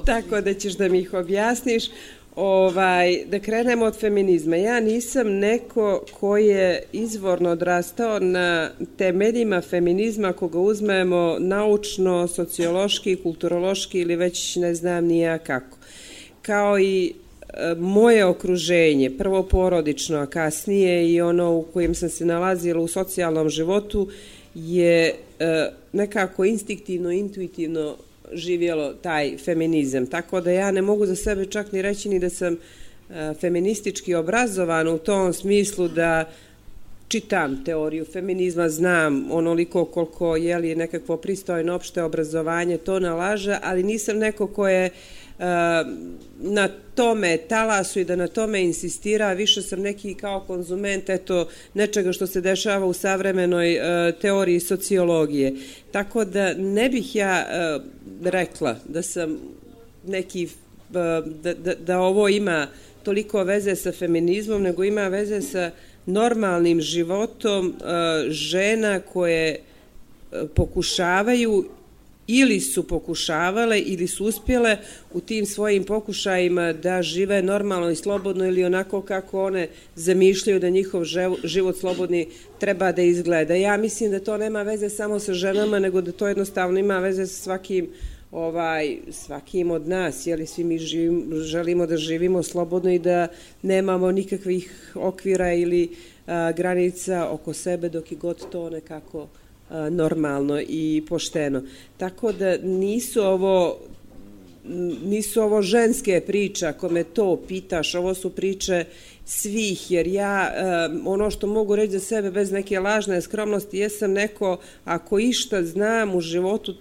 [0.07, 1.85] Tako da ćeš da mi ih objasniš.
[2.37, 4.57] Ovaj, da krenemo od feminizma.
[4.57, 14.01] Ja nisam neko ko je izvorno odrastao na temeljima feminizma koga uzmemo naučno, sociološki, kulturološki
[14.01, 15.79] ili već ne znam nija kako.
[16.43, 17.13] Kao i
[17.49, 22.89] e, moje okruženje, prvo porodično, a kasnije i ono u kojem sam se nalazila u
[22.89, 24.09] socijalnom životu
[24.55, 27.97] je e, nekako instinktivno, intuitivno
[28.35, 30.07] živjelo taj feminizam.
[30.07, 34.15] Tako da ja ne mogu za sebe čak ni reći ni da sam e, feministički
[34.15, 36.31] obrazovan u tom smislu da
[37.09, 43.83] čitam teoriju feminizma, znam onoliko koliko je li nekakvo pristojno opšte obrazovanje to nalaže, ali
[43.83, 45.45] nisam neko ko je uh,
[46.39, 52.13] na tome talasu i da na tome insistira, više sam neki kao konzument eto nečega
[52.13, 55.55] što se dešava u savremenoj uh, teoriji sociologije.
[55.93, 57.47] Tako da ne bih ja
[58.31, 59.39] rekla da sam
[60.07, 62.67] neki uh, da, da, da ovo ima
[63.03, 65.71] toliko veze sa feminizmom, nego ima veze sa
[66.07, 71.65] normalnim životom uh, žena koje uh, pokušavaju
[72.27, 74.77] ili su pokušavale ili su uspjele
[75.13, 80.69] u tim svojim pokušajima da žive normalno i slobodno ili onako kako one zamišljaju da
[80.69, 81.05] njihov
[81.45, 83.55] život slobodni treba da izgleda.
[83.55, 87.27] Ja mislim da to nema veze samo sa ženama, nego da to jednostavno ima veze
[87.27, 87.89] sa svakim
[88.35, 93.29] ovaj svakim od nas, je li svi mi živim, želimo da živimo slobodno i da
[93.63, 95.91] nemamo nikakvih okvira ili
[96.27, 99.29] a, granica oko sebe dok je god to nekako
[99.91, 101.63] normalno i pošteno.
[101.97, 103.79] Tako da nisu ovo
[105.05, 108.85] nisu ovo ženske priče, ako me to pitaš, ovo su priče
[109.25, 110.53] svih, jer ja
[111.07, 116.15] ono što mogu reći za sebe bez neke lažne skromnosti, jesam neko, ako išta znam
[116.15, 116.75] u životu,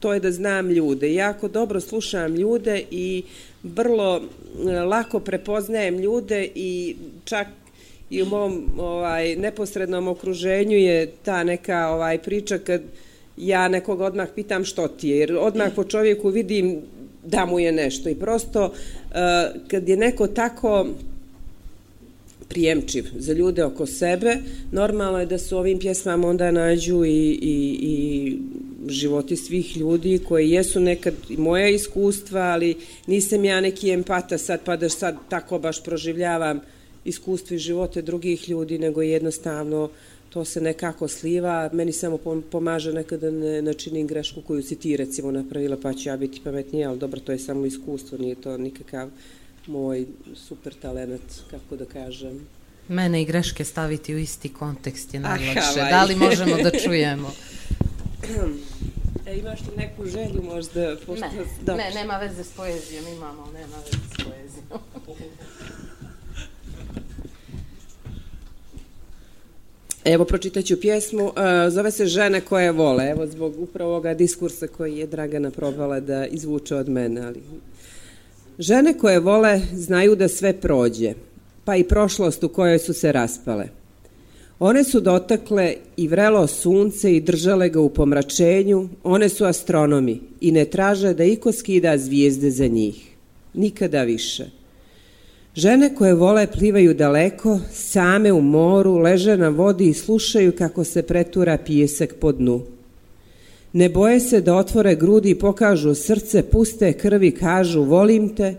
[0.00, 1.14] to je da znam ljude.
[1.14, 3.22] Jako dobro slušam ljude i
[3.62, 4.22] vrlo
[4.88, 7.46] lako prepoznajem ljude i čak
[8.10, 12.82] i u mom ovaj, neposrednom okruženju je ta neka ovaj priča kad
[13.36, 16.80] ja nekog odmah pitam što ti je, jer odmah po čovjeku vidim
[17.24, 18.72] da mu je nešto i prosto uh,
[19.68, 20.86] kad je neko tako
[22.48, 24.36] prijemčiv za ljude oko sebe,
[24.72, 28.36] normalno je da su ovim pjesmama onda nađu i, i, i
[28.88, 32.76] životi svih ljudi koji jesu nekad i moja iskustva, ali
[33.06, 36.60] nisam ja neki empata sad pa da sad tako baš proživljavam
[37.04, 39.90] iskustva i živote drugih ljudi, nego jednostavno
[40.30, 41.70] to se nekako sliva.
[41.72, 42.18] Meni samo
[42.50, 46.90] pomaže nekada ne načinim grešku koju si ti recimo napravila, pa ću ja biti pametnija,
[46.90, 49.08] ali dobro, to je samo iskustvo, nije to nikakav
[49.66, 52.40] moj super talent, kako da kažem.
[52.88, 55.80] Mene i greške staviti u isti kontekst je najlakše.
[55.90, 57.32] Da li možemo da čujemo?
[59.26, 60.96] E, imaš li neku želju možda?
[61.06, 61.26] Pošto...
[61.26, 61.84] Ne, Dobro.
[61.84, 64.80] ne, nema veze s poezijom, imamo, nema veze s poezijom.
[70.04, 71.24] Evo, pročitaću pjesmu.
[71.24, 71.32] Uh,
[71.68, 73.10] zove se Žene koje vole.
[73.10, 77.20] Evo, zbog upravo ovoga diskursa koji je Dragana probala da izvuče od mene.
[77.20, 77.40] Ali...
[78.58, 81.14] Žene koje vole znaju da sve prođe,
[81.64, 83.79] pa i prošlost u kojoj su se raspale.
[84.60, 90.52] One su dotakle i vrelo sunce i držale ga u pomračenju, one su astronomi i
[90.52, 93.10] ne traže da iko skida zvijezde za njih.
[93.54, 94.46] Nikada više.
[95.54, 101.02] Žene koje vole plivaju daleko, same u moru, leže na vodi i slušaju kako se
[101.02, 102.62] pretura pijesak po dnu.
[103.72, 108.54] Ne boje se da otvore grudi i pokažu srce, puste krvi, kažu volim te,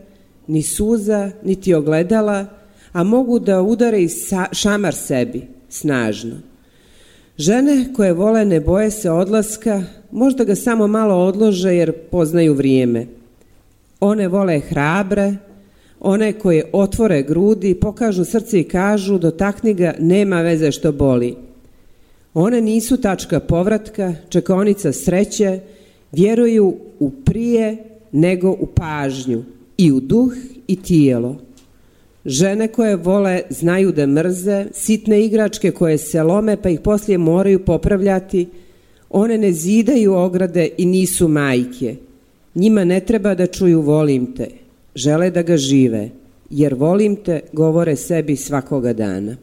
[0.47, 2.45] ni suza, niti ogledala,
[2.91, 4.09] a mogu da udare i
[4.51, 6.35] šamar sebi, snažno.
[7.37, 13.05] Žene koje vole ne boje se odlaska, možda ga samo malo odlože jer poznaju vrijeme.
[13.99, 15.33] One vole hrabre,
[15.99, 21.35] one koje otvore grudi, pokažu srce i kažu dotakni ga, nema veze što boli.
[22.33, 25.59] One nisu tačka povratka, čekaonica sreće,
[26.11, 27.77] vjeruju u prije
[28.11, 29.43] nego u pažnju,
[29.77, 30.33] i u duh
[30.67, 31.37] i tijelo.
[32.25, 37.65] Žene koje vole znaju da mrze, sitne igračke koje se lome pa ih poslije moraju
[37.65, 38.47] popravljati,
[39.09, 41.95] one ne zidaju ograde i nisu majke.
[42.55, 44.47] Njima ne treba da čuju volim te,
[44.95, 46.09] žele da ga žive,
[46.49, 49.37] jer volim te govore sebi svakoga dana.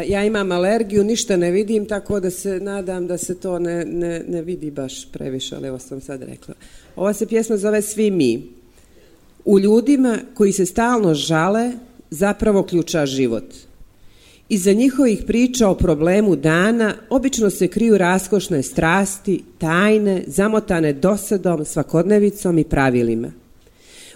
[0.00, 4.24] Ja imam alergiju, ništa ne vidim, tako da se nadam da se to ne, ne,
[4.28, 6.54] ne vidi baš previše, ali evo sam sad rekla.
[6.96, 8.42] Ova se pjesma zove Svi mi.
[9.44, 11.72] U ljudima koji se stalno žale
[12.10, 13.54] zapravo ključa život.
[14.48, 22.58] Iza njihovih priča o problemu dana obično se kriju raskošne strasti, tajne, zamotane dosadom, svakodnevicom
[22.58, 23.41] i pravilima.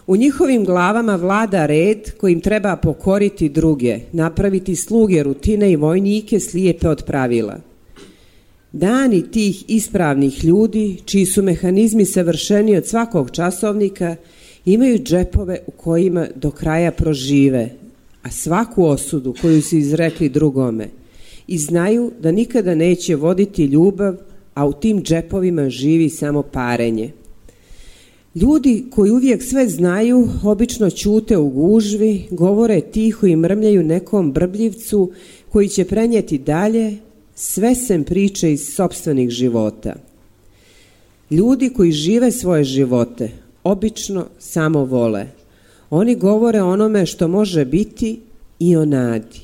[0.06, 6.88] U njihovim glavama vlada red kojim treba pokoriti druge, napraviti sluge, rutine i vojnike slijepe
[6.88, 7.60] od pravila.
[8.72, 14.16] Dani tih ispravnih ljudi, čiji su mehanizmi savršeni od svakog časovnika,
[14.64, 17.70] imaju džepove u kojima do kraja prožive,
[18.22, 20.88] a svaku osudu koju su izrekli drugome
[21.46, 24.16] i znaju da nikada neće voditi ljubav,
[24.54, 27.10] a u tim džepovima živi samo parenje.
[28.36, 35.10] Ljudi koji uvijek sve znaju, obično ćute u gužvi, govore tiho i mrmljaju nekom brbljivcu
[35.52, 36.96] koji će prenijeti dalje
[37.34, 39.94] sve sem priče iz sobstvenih života.
[41.30, 43.30] Ljudi koji žive svoje živote,
[43.64, 45.26] obično samo vole.
[45.90, 48.20] Oni govore onome što može biti
[48.58, 49.40] i o nadi.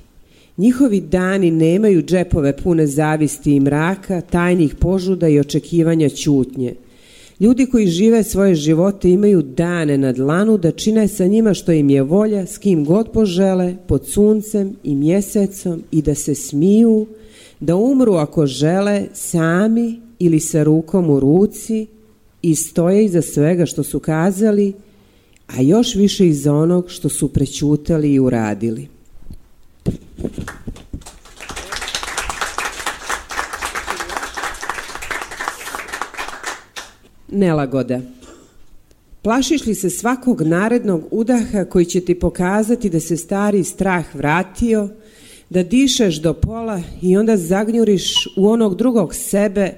[0.56, 6.74] Njihovi dani nemaju džepove pune zavisti i mraka, tajnih požuda i očekivanja ćutnje.
[7.40, 11.90] Ljudi koji žive svoje živote imaju dane na dlanu da čine sa njima što im
[11.90, 17.06] je volja, s kim god požele, pod suncem i mjesecom i da se smiju,
[17.60, 21.86] da umru ako žele sami ili sa rukom u ruci
[22.42, 24.72] i stoje iza svega što su kazali,
[25.46, 28.88] a još više iza onog što su prećutali i uradili.
[37.32, 38.00] Nelagoda.
[39.22, 44.88] Plašiš li se svakog narednog udaha koji će ti pokazati da se stari strah vratio,
[45.50, 49.72] da dišeš do pola i onda zagnjuriš u onog drugog sebe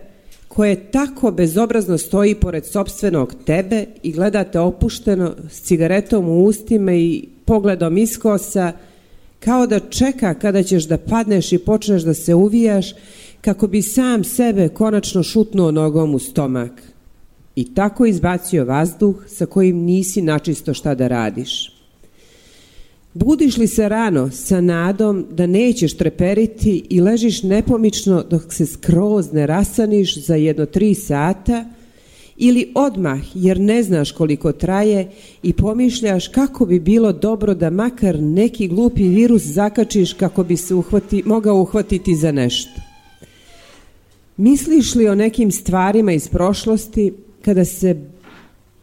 [0.48, 7.24] koje tako bezobrazno stoji pored sobstvenog tebe i gledate opušteno s cigaretom u ustima i
[7.44, 8.72] pogledom iskosa,
[9.40, 12.94] kao da čeka kada ćeš da padneš i počneš da se uvijaš
[13.40, 16.93] kako bi sam sebe konačno šutnuo nogom u stomak
[17.56, 21.74] i tako izbacio vazduh sa kojim nisi načisto šta da radiš.
[23.14, 29.32] Budiš li se rano sa nadom da nećeš treperiti i ležiš nepomično dok se skroz
[29.32, 31.64] ne rasaniš za jedno tri sata
[32.36, 35.10] ili odmah jer ne znaš koliko traje
[35.42, 40.74] i pomišljaš kako bi bilo dobro da makar neki glupi virus zakačiš kako bi se
[40.74, 42.80] uhvati, mogao uhvatiti za nešto.
[44.36, 47.12] Misliš li o nekim stvarima iz prošlosti
[47.44, 47.96] kada, se,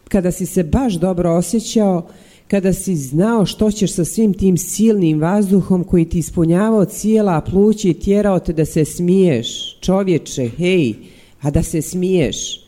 [0.07, 2.07] kada si se baš dobro osjećao,
[2.47, 7.87] kada si znao što ćeš sa svim tim silnim vazduhom koji ti ispunjavao cijela pluća
[7.87, 10.93] i tjerao te da se smiješ, čovječe, hej,
[11.41, 12.61] a da se smiješ.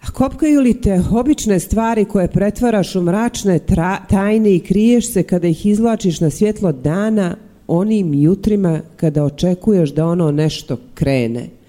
[0.00, 5.22] A kopkaju li te obične stvari koje pretvaraš u mračne tra- tajne i kriješ se
[5.22, 7.36] kada ih izvlačiš na svjetlo dana
[7.66, 11.59] onim jutrima kada očekuješ da ono nešto krene?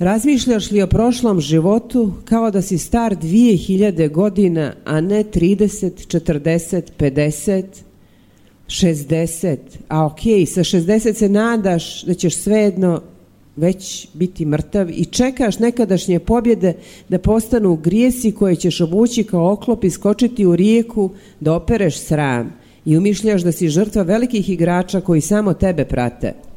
[0.00, 6.82] Razmišljaš li o prošlom životu kao da si star 2000 godina, a ne 30, 40,
[6.98, 7.64] 50,
[8.66, 9.56] 60?
[9.88, 13.02] A okej, sa 60 se nadaš da ćeš svejedno
[13.56, 16.74] već biti mrtav i čekaš nekadašnje pobjede
[17.08, 22.52] da postanu grijesi koje ćeš obući kao oklop i skočiti u rijeku da opereš sram
[22.84, 26.49] i umišljaš da si žrtva velikih igrača koji samo tebe prate.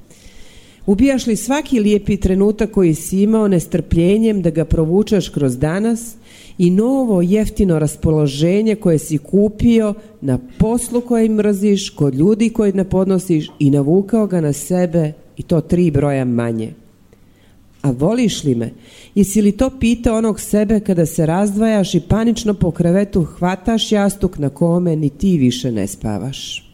[0.85, 6.15] Ubijaš li svaki lijepi trenutak koji si imao nestrpljenjem da ga provučeš kroz danas
[6.57, 12.89] i novo jeftino raspoloženje koje si kupio na poslu koje mrziš, kod ljudi koje ne
[12.89, 16.73] podnosiš i navukao ga na sebe i to tri broja manje.
[17.81, 18.71] A voliš li me?
[19.15, 24.37] Jesi li to pitao onog sebe kada se razdvajaš i panično po krevetu hvataš jastuk
[24.37, 26.72] na kome ni ti više ne spavaš?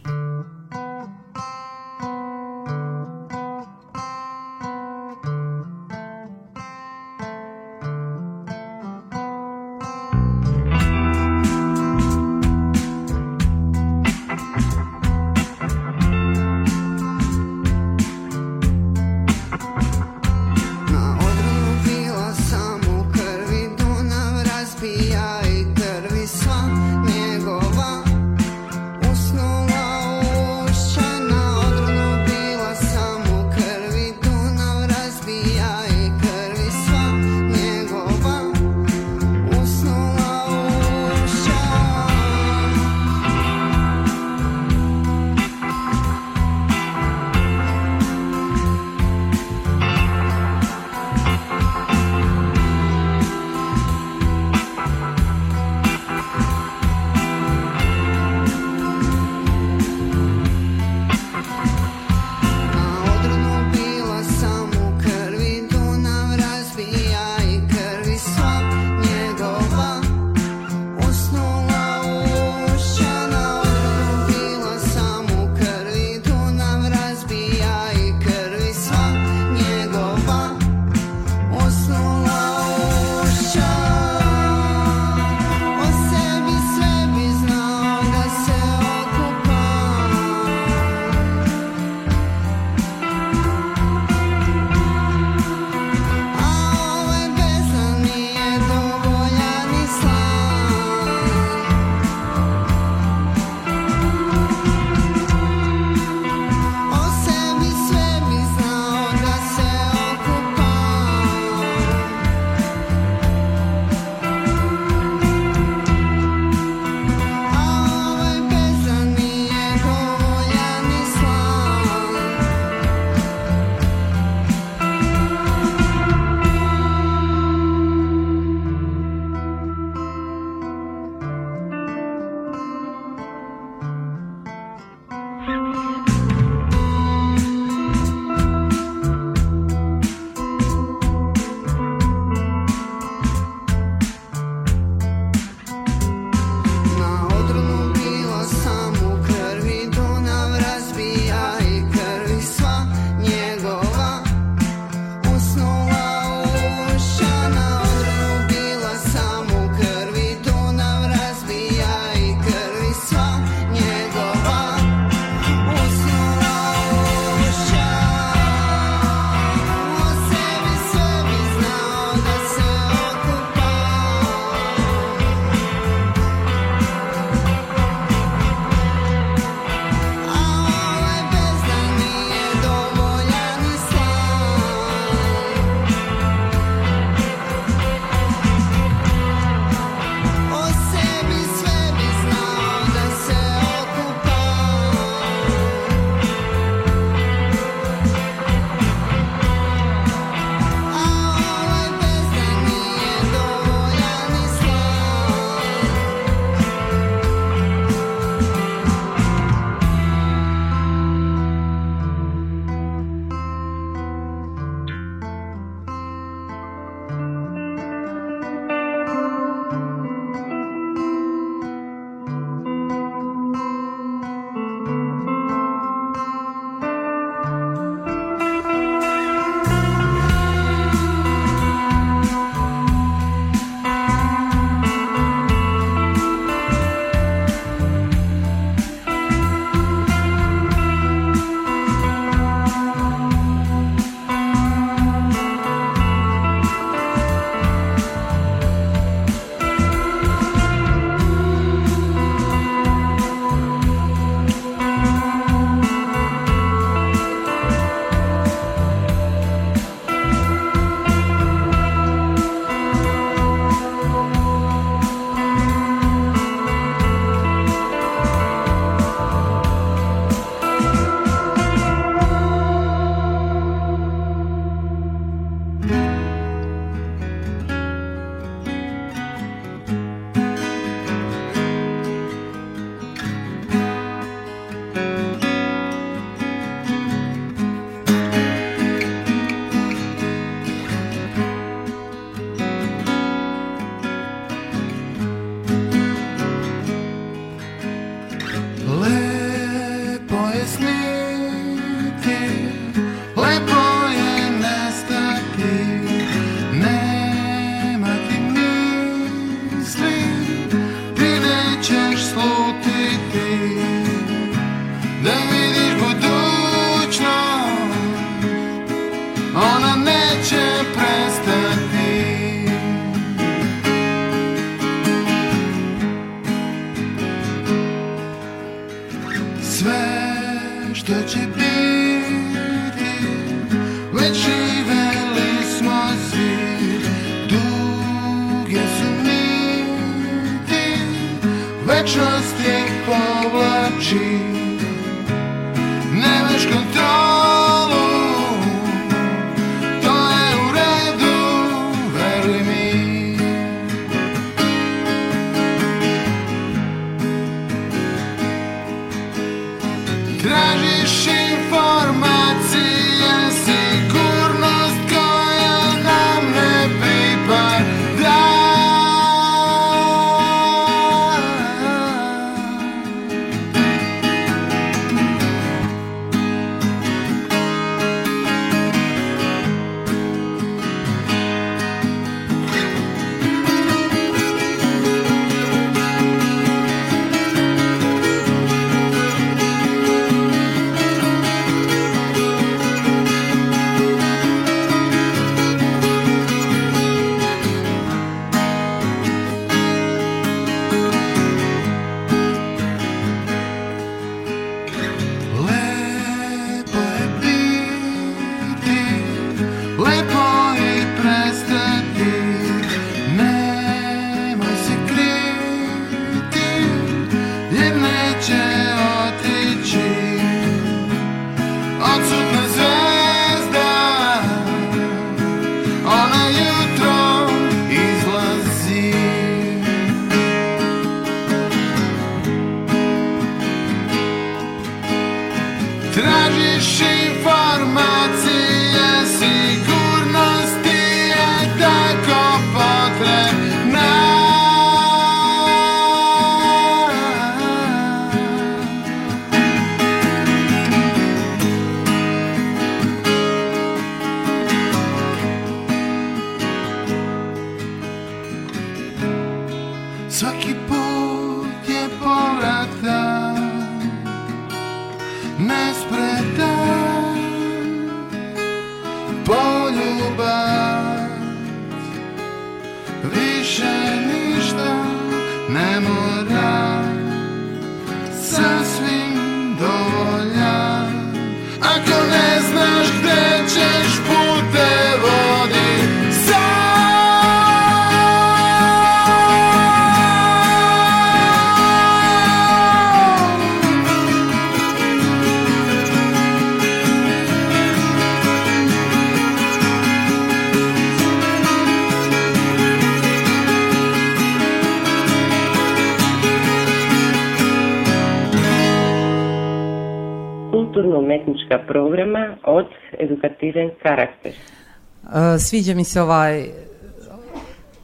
[515.60, 516.70] Sviđa mi se ovaj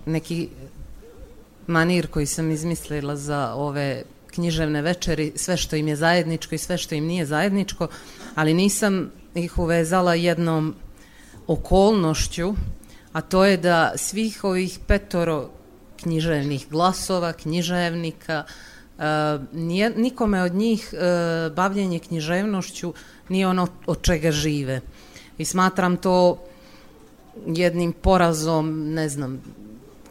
[0.07, 0.49] neki
[1.67, 6.79] manir koji sam izmislila za ove književne večeri, sve što im je zajedničko i sve
[6.79, 7.89] što im nije zajedničko,
[8.35, 10.75] ali nisam ih uvezala jednom
[11.47, 12.55] okolnošću,
[13.13, 15.51] a to je da svih ovih petoro
[15.97, 19.03] književnih glasova, književnika, e,
[19.53, 22.95] nije, nikome od njih e, bavljenje književnošću
[23.29, 24.81] nije ono od čega žive.
[25.39, 26.39] I smatram to
[27.47, 29.43] jednim porazom, ne znam,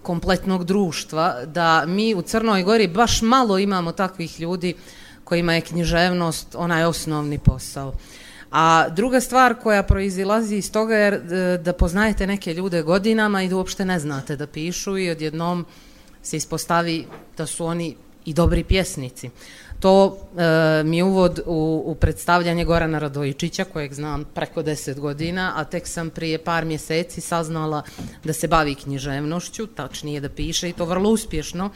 [0.01, 4.73] kompletnog društva, da mi u Crnoj Gori baš malo imamo takvih ljudi
[5.23, 7.93] kojima je književnost onaj osnovni posao.
[8.51, 13.49] A druga stvar koja proizilazi iz toga je e, da poznajete neke ljude godinama i
[13.49, 15.65] da uopšte ne znate da pišu i odjednom
[16.23, 17.05] se ispostavi
[17.37, 17.95] da su oni
[18.25, 19.29] i dobri pjesnici.
[19.85, 25.63] To e, mi uvod u, u predstavljanje Gorana Radojičića, kojeg znam preko deset godina, a
[25.63, 27.83] tek sam prije par mjeseci saznala
[28.23, 31.69] da se bavi književnošću, tačnije da piše i to vrlo uspješno,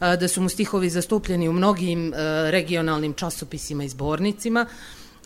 [0.00, 2.16] e, da su mu stihovi zastupljeni u mnogim e,
[2.50, 4.66] regionalnim časopisima i zbornicima,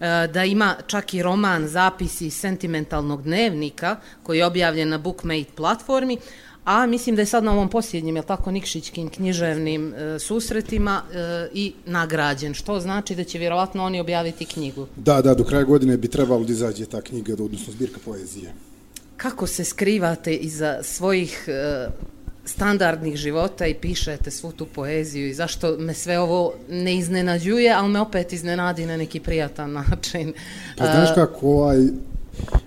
[0.00, 6.18] e, da ima čak i roman zapisi sentimentalnog dnevnika koji je objavljen na Bookmate platformi,
[6.64, 11.48] a mislim da je sad na ovom posljednjim, jel tako, Nikšićkim književnim e, susretima e,
[11.54, 14.86] i nagrađen, što znači da će vjerovatno oni objaviti knjigu.
[14.96, 18.52] Da, da, do kraja godine bi trebalo da izađe ta knjiga, odnosno zbirka poezije.
[19.16, 21.88] Kako se skrivate iza svojih e,
[22.44, 27.88] standardnih života i pišete svu tu poeziju i zašto me sve ovo ne iznenađuje, ali
[27.88, 30.32] me opet iznenadi na neki prijatan način.
[30.78, 31.78] Pa znaš E, kako, ovaj,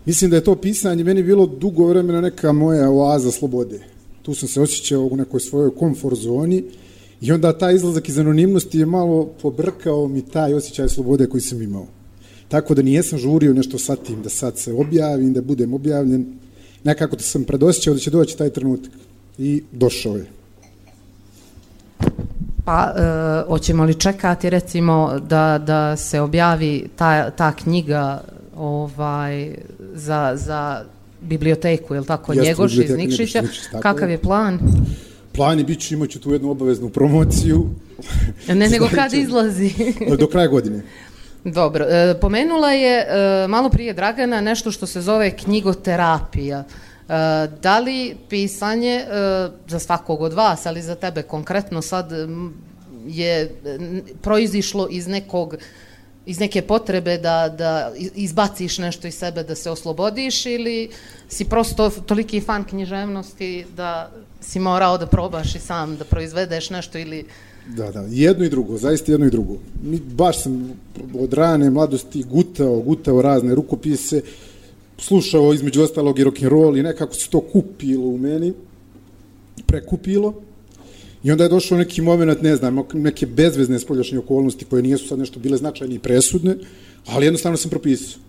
[0.06, 3.80] mislim da je to pisanje meni bilo dugo vremena neka moja oaza slobode.
[4.22, 6.64] Tu sam se osjećao u nekoj svojoj komfort zoni
[7.22, 11.62] i onda taj izlazak iz anonimnosti je malo pobrkao mi taj osjećaj slobode koji sam
[11.62, 11.88] imao.
[12.48, 16.26] Tako da nijesam žurio nešto sa tim, da sad se objavim, da budem objavljen.
[16.84, 18.92] Nekako da sam predosjećao da će doći taj trenutak.
[19.38, 20.26] I došao je.
[22.66, 28.22] Pa, e, hoćemo li čekati recimo da, da se objavi ta, ta knjiga
[28.58, 29.56] ovaj,
[29.94, 30.86] za, za
[31.22, 33.42] biblioteku, je li tako, Jeste, Njegoš iz Nikšića?
[33.42, 34.18] Nikšić, Kakav je.
[34.18, 34.60] plan?
[35.34, 37.70] Plan je bit ću, tu jednu obaveznu promociju.
[38.48, 39.74] Ne, nego Znači, kad izlazi?
[40.18, 40.84] Do kraja godine.
[41.44, 46.64] Dobro, e, pomenula je e, malo prije Dragana nešto što se zove knjigoterapija.
[46.64, 46.68] E,
[47.62, 49.06] da li pisanje e,
[49.68, 52.12] za svakog od vas, ali za tebe konkretno sad
[53.08, 53.56] je
[54.22, 55.56] proizišlo iz nekog
[56.26, 60.90] iz neke potrebe da, da izbaciš nešto iz sebe, da se oslobodiš ili
[61.30, 66.98] si prosto toliki fan književnosti da si morao da probaš i sam, da proizvedeš nešto
[66.98, 67.26] ili
[67.68, 69.58] Da, da, jedno i drugo, zaista jedno i drugo.
[69.84, 70.74] Mi, baš sam
[71.20, 74.22] od rane mladosti gutao, gutao razne rukopise,
[74.98, 78.54] slušao između ostalog i rock'n'roll i nekako se to kupilo u meni,
[79.66, 80.34] prekupilo.
[81.24, 85.20] I onda je došao neki moment, ne znam, neke bezvezne spoljašnje okolnosti koje nisu sad
[85.20, 86.56] nešto bile značajne i presudne,
[87.06, 88.20] ali jednostavno sam propisao.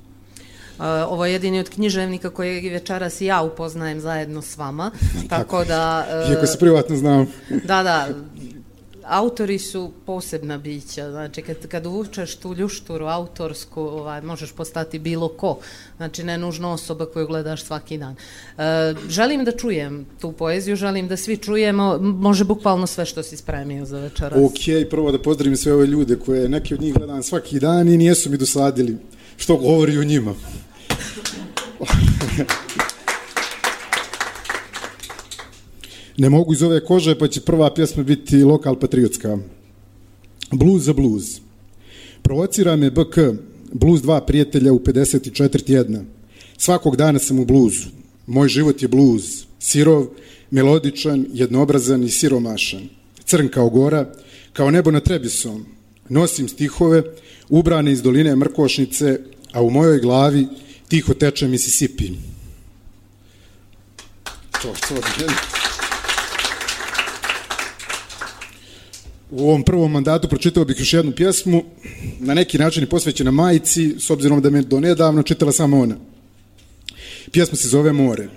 [1.09, 4.91] Ovo je jedini od književnika kojeg večeras i ja upoznajem zajedno s vama,
[5.31, 6.07] tako da...
[6.25, 7.27] uh, Iako se privatno znam.
[7.65, 8.09] Da, da,
[9.06, 15.28] autori su posebna bića, znači kad, kad uvučeš tu ljušturu autorsku, ovaj, možeš postati bilo
[15.28, 15.59] ko,
[15.97, 18.14] znači ne nužno osoba koju gledaš svaki dan.
[18.59, 23.36] E, želim da čujem tu poeziju, želim da svi čujemo, može bukvalno sve što si
[23.36, 24.39] spremio za večeras.
[24.39, 27.97] Ok, prvo da pozdravim sve ove ljude koje neki od njih gledam svaki dan i
[27.97, 28.97] nijesu mi dosadili
[29.36, 30.35] što govori o njima.
[36.16, 39.39] Ne mogu iz ove kože, pa će prva pjesma biti lokal patriotska.
[40.53, 41.24] Blues za blues.
[42.23, 43.16] Provocira me BK,
[43.73, 46.05] blues dva prijatelja u 54 tjedna.
[46.57, 47.89] Svakog dana sam u bluzu.
[48.27, 49.45] Moj život je bluz.
[49.59, 50.07] Sirov,
[50.51, 52.89] melodičan, jednobrazan i siromašan.
[53.24, 54.12] Crn kao gora,
[54.53, 55.66] kao nebo na trebisom.
[56.09, 57.03] Nosim stihove,
[57.49, 59.20] ubrane iz doline Mrkošnice,
[59.53, 60.47] a u mojoj glavi
[60.89, 62.11] tiho teče Mississippi.
[64.62, 64.95] To, to,
[69.36, 71.62] U ovom prvom mandatu pročitao bih još jednu pjesmu,
[72.20, 75.97] na neki način je posvećena majici, s obzirom da me do nedavno čitala samo ona.
[77.32, 78.28] Pjesma se zove More.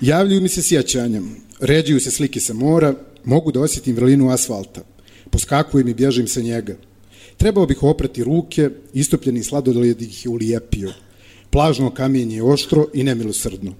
[0.00, 1.22] Javljaju mi se sjećanja,
[1.60, 2.94] ređuju se slike sa mora,
[3.24, 4.82] mogu da osjetim vrlinu asfalta.
[5.30, 6.76] Poskakujem i bježim sa njega.
[7.36, 10.92] Trebao bih oprati ruke, istopljeni sladoled ih je ulijepio.
[11.50, 13.74] Plažno kamenje je oštro i nemilosrdno.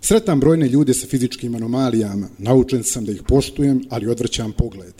[0.00, 4.94] Sretam brojne ljude sa fizičkim anomalijama, naučen sam da ih poštujem, ali odvrćam pogled.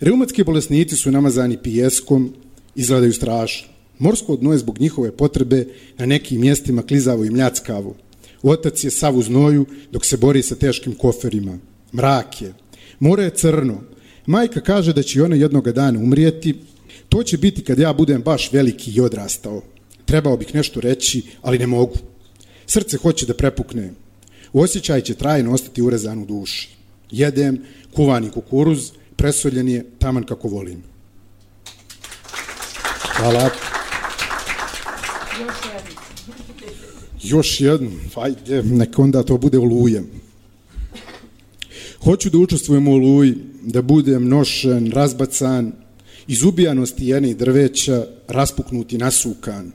[0.00, 2.32] Reumatski bolesnici su namazani pijeskom,
[2.74, 3.68] izgledaju strašno.
[3.98, 5.66] Morsko dno je zbog njihove potrebe
[5.98, 7.96] na nekim mjestima klizavo i mljackavo.
[8.42, 11.58] Otac je sav u znoju dok se bori sa teškim koferima.
[11.94, 12.54] Mrak je.
[12.98, 13.80] More je crno.
[14.26, 16.54] Majka kaže da će ona jednoga dana umrijeti.
[17.08, 19.62] To će biti kad ja budem baš veliki i odrastao.
[20.04, 21.96] Trebao bih nešto reći, ali ne mogu.
[22.66, 23.92] Srce hoće da prepukne.
[24.52, 26.68] Osjećaj će trajno ostati urezan u duši.
[27.10, 27.62] Jedem
[27.94, 28.90] kuvani kukuruz,
[29.20, 30.82] presoljen je taman kako volim.
[33.16, 33.50] Hvala.
[37.22, 37.90] Još jednu.
[38.16, 40.06] Ajde, neka onda to bude olujem.
[42.04, 45.72] Hoću da učestvujem u oluji, da budem nošen, razbacan,
[46.26, 49.72] iz ubijanosti jene i drveća, raspuknuti, nasukan.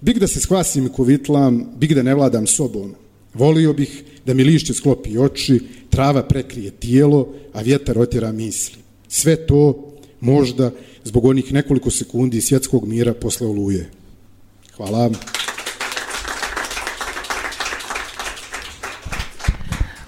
[0.00, 2.94] Bih da se skvasim i kovitlam, bih da ne vladam sobom.
[3.34, 5.60] Volio bih da mi lišće sklopi oči,
[5.90, 8.79] trava prekrije tijelo, a vjetar otjera misli.
[9.12, 10.70] Sve to možda
[11.04, 13.90] zbog onih nekoliko sekundi svjetskog mira posle oluje.
[14.76, 15.10] Hvala.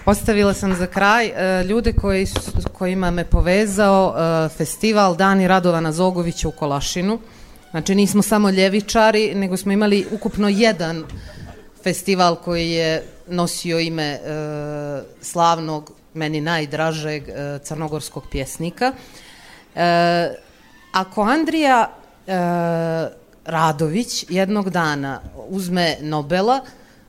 [0.06, 2.26] Ostavila sam za kraj e, ljude koji
[2.72, 7.18] kojima me povezao e, festival Dani Radovana Zogovića u Kolašinu.
[7.70, 11.04] Znači nismo samo ljevičari, nego smo imali ukupno jedan
[11.82, 14.18] festival koji je nosio ime e,
[15.20, 18.92] slavnog, meni najdražeg e, crnogorskog pjesnika.
[19.74, 20.34] E,
[20.92, 21.90] ako Andrija
[22.26, 22.32] e,
[23.44, 26.60] Radović jednog dana uzme Nobela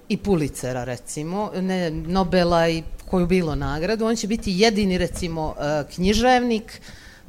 [0.10, 5.84] i Pulicera recimo, ne Nobela i koju bilo nagradu, on će biti jedini recimo e,
[5.96, 6.82] književnik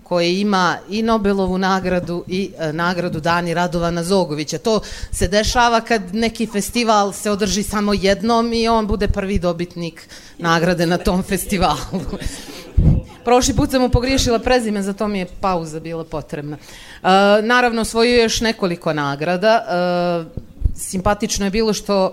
[0.05, 4.59] koji ima i Nobelovu nagradu i e, nagradu Dani Radovana Zogovića.
[4.59, 4.81] To
[5.13, 10.09] se dešava kad neki festival se održi samo jednom i on bude prvi dobitnik
[10.39, 12.01] nagrade na tom festivalu.
[13.25, 16.57] Prošli put sam mu pogriješila prezime, zato mi je pauza bila potrebna.
[16.57, 17.09] E,
[17.43, 19.55] naravno, osvojio je još nekoliko nagrada.
[19.57, 20.41] E,
[20.77, 22.13] simpatično je bilo što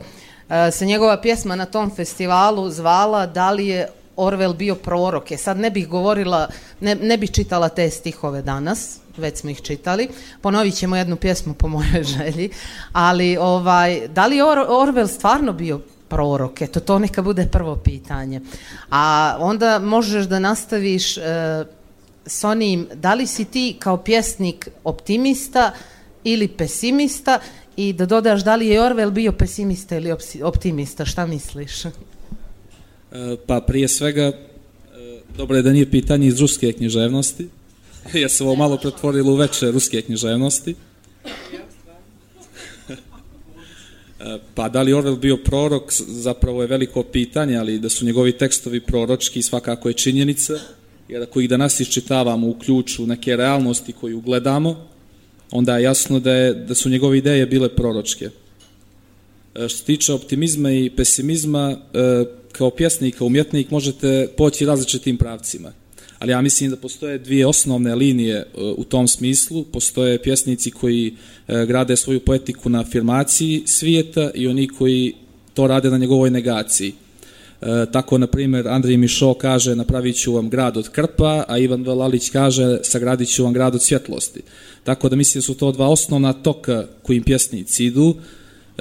[0.49, 3.87] e, se njegova pjesma na tom festivalu zvala Da li je
[4.17, 5.31] Orwell bio prorok.
[5.31, 6.47] E sad ne bih govorila,
[6.79, 10.09] ne, ne bih čitala te stihove danas, već smo ih čitali.
[10.41, 12.49] Ponovit ćemo jednu pjesmu po mojoj želji,
[12.93, 16.61] ali ovaj, da li je Or Orwell stvarno bio prorok?
[16.61, 18.41] Eto, to neka bude prvo pitanje.
[18.91, 21.21] A onda možeš da nastaviš e,
[22.25, 25.71] s onim, da li si ti kao pjesnik optimista
[26.23, 27.39] ili pesimista
[27.75, 31.83] i da dodaš da li je Orwell bio pesimista ili optimista, šta misliš?
[33.11, 34.33] E, Pa prije svega, e,
[35.37, 37.47] dobro je da nije pitanje iz ruske književnosti,
[38.13, 40.75] jer se ovo malo pretvorilo u veće ruske književnosti.
[44.21, 48.31] E, Pa da li Orwell bio prorok, zapravo je veliko pitanje, ali da su njegovi
[48.31, 50.59] tekstovi proročki svakako je činjenica,
[51.09, 54.87] jer ako ih danas iščitavamo u ključu neke realnosti koju gledamo,
[55.51, 58.29] onda je jasno da, je, da su njegove ideje bile proročke.
[59.53, 61.77] Što se tiče optimizma i pesimizma,
[62.51, 65.71] kao pjesnik, kao umjetnik možete poći različitim pravcima.
[66.21, 68.45] Ali ja mislim da postoje dvije osnovne linije e,
[68.77, 69.63] u tom smislu.
[69.63, 71.13] Postoje pjesnici koji
[71.47, 75.13] e, grade svoju poetiku na afirmaciji svijeta i oni koji
[75.53, 76.93] to rade na njegovoj negaciji.
[77.61, 81.83] E, tako, na primjer, Andrij Mišo kaže napravit ću vam grad od krpa, a Ivan
[81.83, 84.41] Velalić kaže sagradit ću vam grad od svjetlosti.
[84.83, 88.15] Tako da mislim da su to dva osnovna toka kojim pjesnici idu.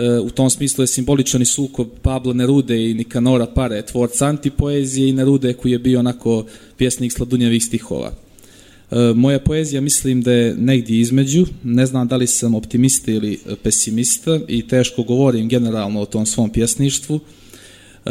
[0.00, 5.08] E, u tom smislu je simboličan i sukob Pablo Nerude i Nikanora Pare, tvorca antipoezije
[5.08, 6.44] i Nerude koji je bio onako
[6.76, 8.12] pjesnik sladunjevih stihova.
[8.90, 13.38] E, moja poezija mislim da je negdje između, ne znam da li sam optimista ili
[13.62, 17.20] pesimista i teško govorim generalno o tom svom pjesništvu.
[18.04, 18.10] E,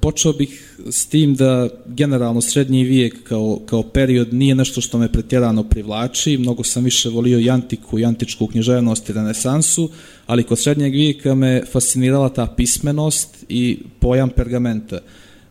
[0.00, 5.12] počeo bih s tim da generalno srednji vijek kao, kao period nije nešto što me
[5.12, 9.90] pretjerano privlači, mnogo sam više volio i antiku i antičku književnost i renesansu,
[10.26, 14.98] ali kod srednjeg vijeka me fascinirala ta pismenost i pojam pergamenta.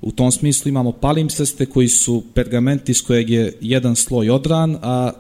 [0.01, 5.11] U tom smislu imamo palimpseste koji su pergamenti iz kojeg je jedan sloj odran, a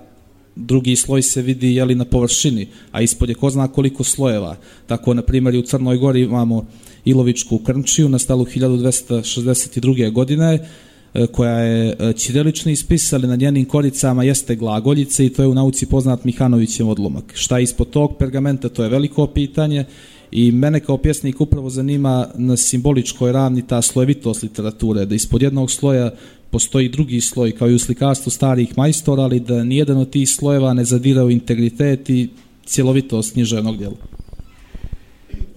[0.55, 4.55] drugi sloj se vidi jeli na površini, a ispod je ko zna koliko slojeva.
[4.87, 6.65] Tako, na primjer, u Crnoj Gori imamo
[7.09, 10.11] Ilovičku krmčiju na stalu 1262.
[10.11, 10.67] godine,
[11.13, 15.53] e, koja je e, ćirilično ispisali na njenim koricama jeste glagoljice i to je u
[15.53, 17.31] nauci poznat Mihanovićev odlomak.
[17.33, 19.85] Šta je ispod tog pergamenta, to je veliko pitanje
[20.31, 25.71] i mene kao pjesnik upravo zanima na simboličkoj ravni ta slojevitost literature, da ispod jednog
[25.71, 26.11] sloja
[26.51, 30.73] postoji drugi sloj kao i u slikarstvu starih majstora, ali da nijedan od tih slojeva
[30.73, 32.29] ne zadira u integritet i
[32.65, 33.95] cjelovitost književnog djela.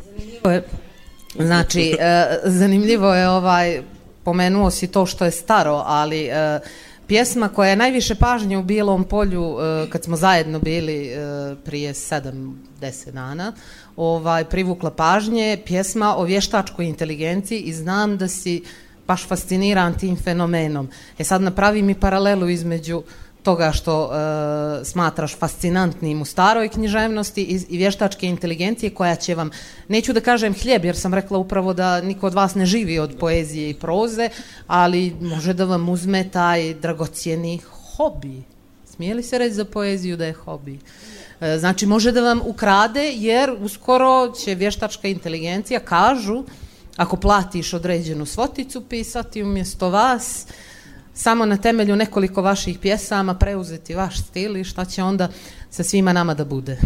[0.06, 0.62] Zanimljivo je,
[1.39, 3.82] Znači, e, zanimljivo je ovaj,
[4.24, 6.61] pomenuo si to što je staro, ali e,
[7.07, 11.16] pjesma koja je najviše pažnje u Bilom polju e, kad smo zajedno bili e,
[11.65, 13.52] prije 7-10 dana,
[13.97, 18.62] ovaj, privukla pažnje, je pjesma o vještačkoj inteligenciji i znam da si
[19.07, 20.89] baš fasciniran tim fenomenom.
[21.19, 23.02] E sad napravi mi paralelu između
[23.43, 29.51] toga što e, smatraš fascinantnim u staroj književnosti i, i vještačke inteligencije koja će vam,
[29.89, 33.17] neću da kažem hljeb jer sam rekla upravo da niko od vas ne živi od
[33.21, 34.29] poezije i proze,
[34.67, 37.61] ali može da vam uzme taj dragocijeni
[37.97, 38.43] hobi.
[38.95, 40.79] Smije li se reći za poeziju da je hobi?
[41.41, 46.45] E, znači može da vam ukrade jer uskoro će vještačka inteligencija, kažu,
[46.97, 50.47] ako platiš određenu svoticu pisati umjesto vas,
[51.15, 55.28] samo na temelju nekoliko vaših pjesama preuzeti vaš stil i šta će onda
[55.70, 56.78] sa svima nama da bude.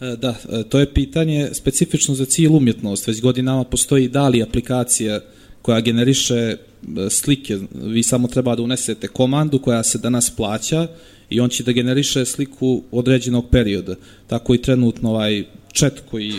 [0.00, 3.06] E, Da, e, to je pitanje specifično za cijelu umjetnost.
[3.06, 5.20] Već godinama postoji Dali aplikacija
[5.62, 6.56] koja generiše e,
[7.10, 7.58] slike.
[7.72, 10.88] Vi samo treba da unesete komandu koja se danas plaća
[11.30, 13.94] i on će da generiše sliku određenog perioda.
[14.26, 16.34] Tako i trenutno ovaj chat koji,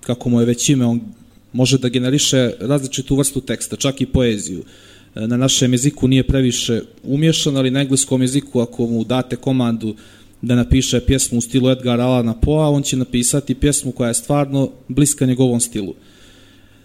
[0.00, 1.00] kako mu je već ime, on
[1.52, 4.60] može da generiše različitu vrstu teksta, čak i poeziju.
[4.60, 9.94] E, Na našem jeziku nije previše umješan, ali na engleskom jeziku ako mu date komandu
[10.42, 14.70] da napiše pjesmu u stilu Edgar Allana Poa, on će napisati pjesmu koja je stvarno
[14.88, 15.94] bliska njegovom stilu.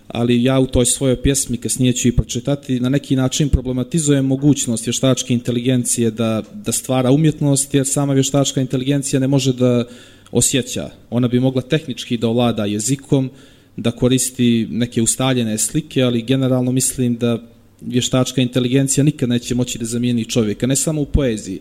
[0.07, 4.87] ali ja u toj svojoj pjesmi, kasnije ću i pročitati, na neki način problematizujem mogućnost
[4.87, 9.85] vještačke inteligencije da, da stvara umjetnost, jer sama vještačka inteligencija ne može da
[10.31, 10.89] osjeća.
[11.09, 13.29] Ona bi mogla tehnički da ovlada jezikom,
[13.77, 17.50] da koristi neke ustaljene slike, ali generalno mislim da
[17.81, 21.59] vještačka inteligencija nikad neće moći da zamijeni čovjeka, ne samo u poeziji,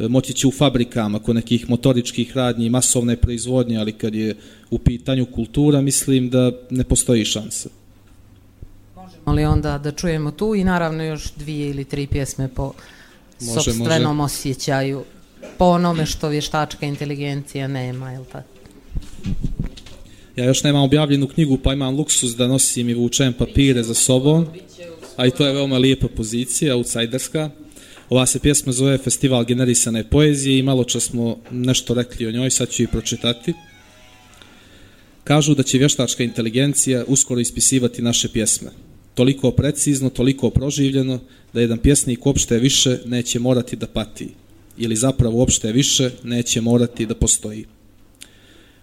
[0.00, 4.34] E, moći će u fabrikama, kod nekih motoričkih radnji, masovne proizvodnje, ali kad je
[4.70, 7.68] u pitanju kultura, mislim da ne postoji šansa.
[9.24, 12.72] Ali onda da čujemo tu i naravno još dvije ili tri pjesme po
[13.40, 15.04] Može, sobstvenom osjećaju,
[15.58, 18.48] po onome što vještačka inteligencija nema, jel tako?
[20.36, 24.46] Ja još nemam objavljenu knjigu, pa imam luksus da nosim i vučem papire za sobom,
[25.16, 27.50] a i to je veoma lijepa pozicija, outsiderska.
[28.08, 32.50] Ova se pjesma zove Festival generisane poezije i malo čas smo nešto rekli o njoj,
[32.50, 33.52] sad ću i pročitati.
[35.24, 38.70] Kažu da će vještačka inteligencija uskoro ispisivati naše pjesme.
[39.14, 41.20] Toliko precizno, toliko proživljeno,
[41.52, 44.28] da jedan pjesnik uopšte više neće morati da pati.
[44.78, 47.64] Ili zapravo uopšte više neće morati da postoji.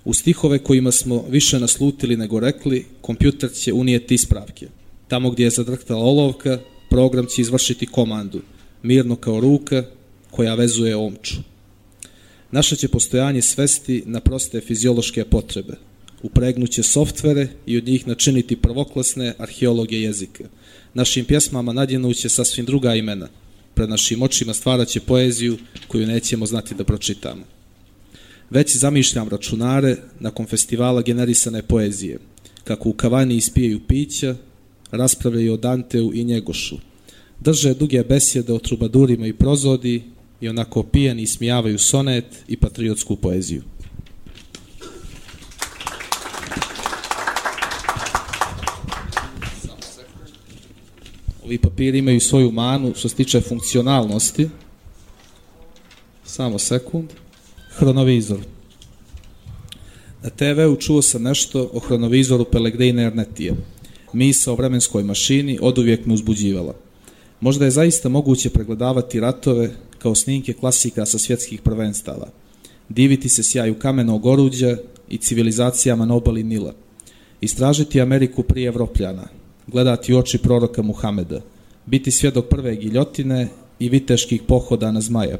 [0.05, 4.67] U stihove kojima smo više naslutili nego rekli, kompjuter će unijeti ispravke.
[5.07, 6.59] Tamo gdje je zadrhtala olovka,
[6.89, 8.41] program će izvršiti komandu,
[8.83, 9.83] mirno kao ruka
[10.31, 11.35] koja vezuje omču.
[12.51, 15.73] Naše će postojanje svesti na proste fiziološke potrebe.
[16.23, 20.43] Upregnuće softvere i od njih načiniti prvoklasne arheologe jezika.
[20.93, 23.27] Našim pjesmama nadjenuće sasvim druga imena.
[23.73, 25.57] Pred našim očima stvaraće poeziju
[25.87, 27.43] koju nećemo znati da pročitamo.
[28.49, 32.19] Već zamišljam računare nakon festivala generisane poezije,
[32.63, 34.35] kako u kavani ispijaju pića,
[34.91, 36.77] raspravljaju o Danteu i Njegošu,
[37.39, 40.03] drže duge besjede o trubadurima i prozodi
[40.41, 43.63] i onako pijeni ismijavaju sonet i patriotsku poeziju.
[51.45, 54.49] Ovi papiri imaju svoju manu što se tiče funkcionalnosti.
[56.25, 57.09] Samo sekund.
[57.69, 58.39] Hronovizor.
[60.23, 63.53] Na TV-u čuo sam nešto o hronovizoru Pellegrine Ernetije.
[64.13, 66.73] Misa o vremenskoj mašini od uvijek me uzbuđivala.
[67.41, 72.27] Možda je zaista moguće pregledavati ratove kao snimke klasika sa svjetskih prvenstava,
[72.89, 74.77] diviti se sjaju kamenog oruđa
[75.09, 76.73] i civilizacijama na obali Nila,
[77.41, 79.27] istražiti Ameriku prije Evropljana,
[79.67, 81.41] gledati oči proroka Muhameda,
[81.85, 83.47] biti svjedok prve giljotine
[83.79, 85.37] i viteških pohoda na zmaja,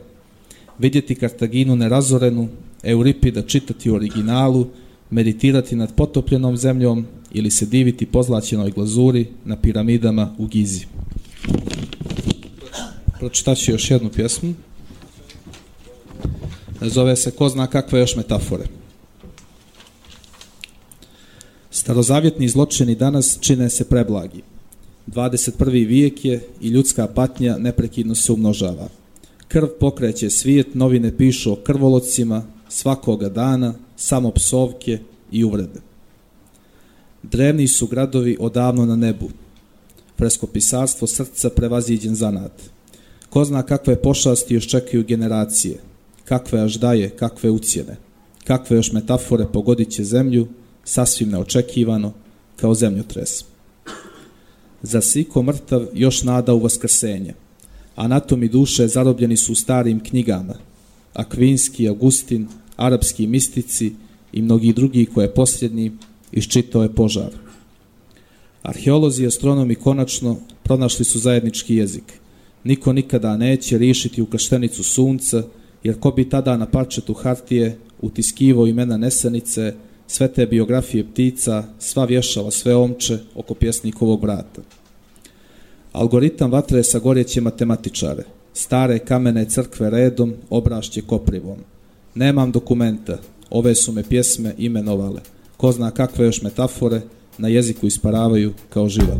[0.80, 2.48] vidjeti Kartaginu nerazorenu,
[2.84, 4.68] Euripida čitati u originalu,
[5.10, 10.86] meditirati nad potopljenom zemljom ili se diviti pozlaćenoj glazuri na piramidama u Gizi.
[13.20, 14.54] Pročitat ću još jednu pjesmu.
[16.82, 18.64] Zove se Ko zna kakve još metafore.
[21.72, 24.42] Starozavjetni zločini danas čine se preblagi.
[25.08, 25.88] 21.
[25.88, 28.90] vijek je i ljudska patnja neprekidno se umnožava.
[29.48, 35.00] Krv pokreće svijet, novine pišu o krvolocima, svakoga dana, samo psovke
[35.32, 35.80] i uvrede.
[37.24, 39.30] Drevni su gradovi odavno na nebu.
[40.18, 42.52] Freskopisarstvo srca prevaziđen zanat.
[43.30, 45.80] Ko zna kakve pošasti još čekaju generacije,
[46.26, 47.98] kakve aždaje, kakve ucijene,
[48.44, 50.48] kakve još metafore pogodit će zemlju,
[50.84, 52.14] sasvim neočekivano,
[52.56, 53.30] kao zemljotres.
[54.82, 57.34] Za siko mrtav još nada u vaskrsenje,
[57.96, 60.54] anatomi duše zarobljeni su starim knjigama,
[61.14, 62.48] Akvinski, Augustin,
[62.78, 63.94] arapski mistici
[64.34, 65.92] i mnogi drugi koje posljednji
[66.32, 67.32] iščitao je požar.
[68.64, 72.14] Arheolozi i astronomi konačno pronašli su zajednički jezik–
[72.68, 75.44] niko nikada neće riješiti ukrštenicu sunca,
[75.84, 79.74] jer ko bi tada na parčetu hartije utiskivo imena nesanice,
[80.08, 84.62] sve te biografije ptica, sva vješala, sve omče oko pjesnikovog vrata.
[85.92, 88.24] Algoritam vatre sagorjeće matematičare,
[88.54, 91.58] stare kamene crkve redom, obrašće koprivom.
[92.18, 93.18] Nemam dokumenta,
[93.50, 95.22] ove su me pjesme imenovale,
[95.58, 97.02] ko zna kakve još metafore
[97.38, 99.18] na jeziku isparavaju kao žival.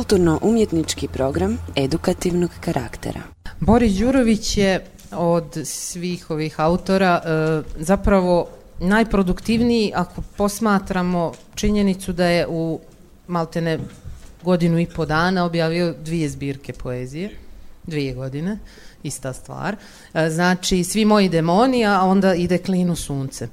[0.00, 3.20] Kulturno-umjetnički program edukativnog karaktera.
[3.60, 7.28] Boris Đurović je od svih ovih autora e,
[7.78, 8.48] zapravo
[8.78, 12.80] najproduktivniji ako posmatramo činjenicu da je u
[13.26, 13.78] maltene
[14.42, 17.30] godinu i po dana objavio dvije zbirke poezije,
[17.86, 18.58] dvije godine,
[19.02, 19.76] ista stvar.
[20.14, 23.48] E, znači, svi moji demoni, a onda ide klinu sunce.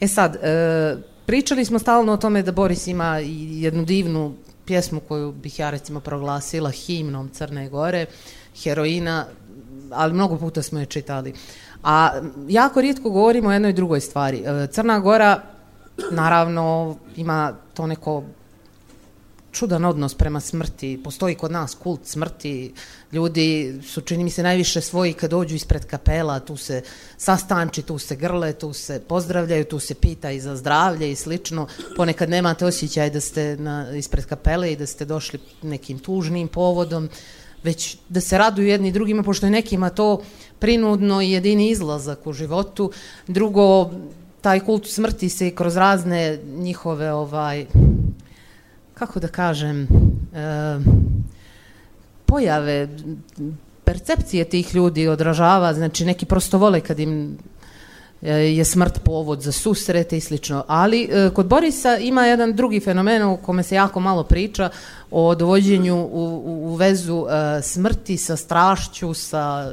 [0.00, 0.96] E sad, e,
[1.26, 4.34] pričali smo stalno o tome da Boris ima jednu divnu
[4.68, 8.06] pjesmu koju bih ja recimo proglasila himnom Crne Gore,
[8.62, 9.24] heroina,
[9.90, 11.32] ali mnogo puta smo je čitali.
[11.82, 14.42] A jako rijetko govorimo o jednoj drugoj stvari.
[14.44, 15.40] E, Crna Gora
[16.10, 18.22] naravno ima to neko
[19.58, 21.00] čudan odnos prema smrti.
[21.04, 22.72] Postoji kod nas kult smrti.
[23.12, 26.82] Ljudi su, čini mi se, najviše svoji kad dođu ispred kapela, tu se
[27.16, 31.66] sastanči, tu se grle, tu se pozdravljaju, tu se pita i za zdravlje i slično.
[31.96, 37.08] Ponekad nemate osjećaj da ste na, ispred kapele i da ste došli nekim tužnim povodom,
[37.62, 40.22] već da se raduju jedni drugima, pošto je nekima to
[40.58, 42.92] prinudno i jedini izlazak u životu.
[43.26, 43.90] Drugo,
[44.40, 47.66] taj kult smrti se kroz razne njihove ovaj
[48.98, 49.88] kako da kažem, e,
[52.26, 52.88] pojave,
[53.84, 57.38] percepcije tih ljudi odražava, znači neki prosto vole kad im
[58.22, 60.64] e, je smrt povod za susrete i slično.
[60.66, 64.70] Ali e, kod Borisa ima jedan drugi fenomen o kome se jako malo priča,
[65.10, 69.72] o dovođenju u, u, vezu e, smrti sa strašću, sa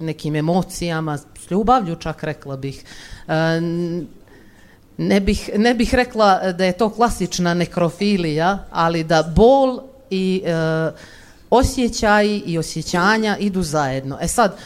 [0.00, 2.84] nekim emocijama, s ljubavlju čak rekla bih.
[4.98, 9.80] Ne bih, ne bih rekla da je to klasična nekrofilija, ali da bol
[10.10, 10.52] i e,
[11.50, 14.18] osjećaji i osjećanja idu zajedno.
[14.20, 14.56] E sad,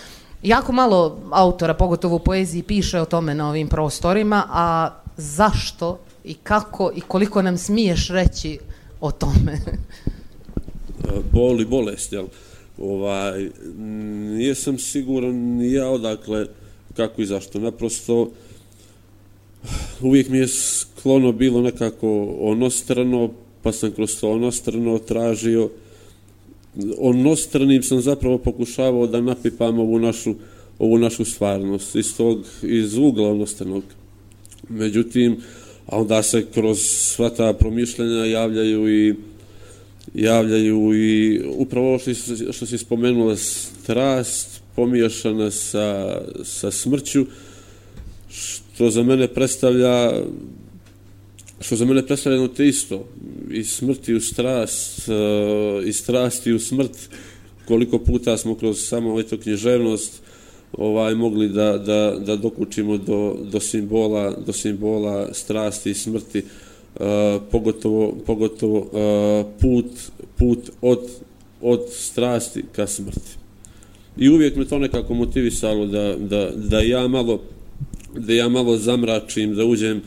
[0.43, 6.35] jako malo autora, pogotovo u poeziji, piše o tome na ovim prostorima, a zašto i
[6.35, 8.59] kako i koliko nam smiješ reći
[9.01, 9.59] o tome?
[11.33, 12.27] bol i bolest, jel?
[12.79, 13.49] Ovaj,
[14.37, 16.47] nisam siguran ja odakle,
[16.97, 17.59] kako i zašto.
[17.59, 18.31] Naprosto,
[20.01, 23.31] uvijek mi je sklono bilo nekako onostrano,
[23.63, 25.71] pa sam kroz to onostrano tražio
[26.99, 30.35] onostranim sam zapravo pokušavao da napipam ovu našu,
[30.79, 33.83] ovu našu stvarnost iz tog, iz ugla onostranog.
[34.69, 35.37] Međutim,
[35.87, 39.15] a onda se kroz sva ta promišljanja javljaju i
[40.15, 42.13] javljaju i upravo ovo što,
[42.53, 47.27] što si spomenula strast pomiješana sa, sa smrću
[48.31, 50.13] što za mene predstavlja
[51.61, 53.05] što za mene predstavlja jedno te isto
[53.51, 55.13] i smrt i u strast e,
[55.89, 57.09] i strast i u smrt
[57.65, 60.23] koliko puta smo kroz samo eto književnost
[60.73, 66.43] ovaj mogli da, da, da dokučimo do, do simbola do simbola strasti i smrti
[66.95, 67.05] Uh,
[67.51, 69.87] pogotovo, pogotovo uh, put,
[70.37, 70.99] put od,
[71.61, 73.37] od strasti ka smrti.
[74.17, 77.43] I uvijek me to nekako motivisalo da, da, da ja malo
[78.15, 80.03] da ja malo zamračim, da uđem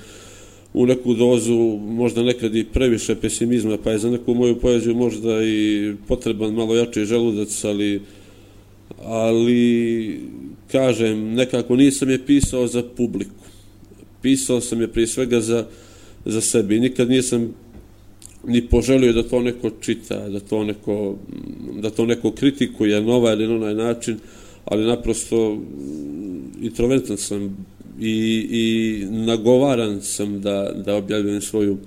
[0.73, 5.43] u neku dozu, možda nekad i previše pesimizma, pa je za neku moju poeziju možda
[5.43, 8.01] i potreban malo jači želudac, ali
[9.03, 10.19] ali
[10.71, 13.45] kažem, nekako nisam je pisao za publiku.
[14.21, 15.65] Pisao sam je prije svega za,
[16.25, 17.53] za sebe nikad nisam
[18.47, 21.15] ni poželio da to neko čita, da to neko,
[21.81, 24.17] da to neko kritikuje na ovaj ili na onaj način,
[24.65, 27.65] ali naprosto mm, introvertan sam
[28.01, 31.77] i, i nagovaran sam da, da objavljujem svoju,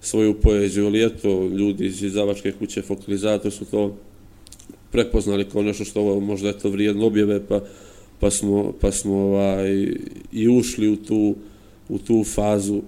[0.00, 3.96] svoju poeziju, ali eto, ljudi iz izdavačke kuće Fokalizator su to
[4.92, 7.60] prepoznali kao nešto što ovo možda je to vrijedno objave, pa,
[8.20, 9.94] pa smo, pa smo ovaj,
[10.32, 11.34] i ušli u tu,
[11.88, 12.82] u tu fazu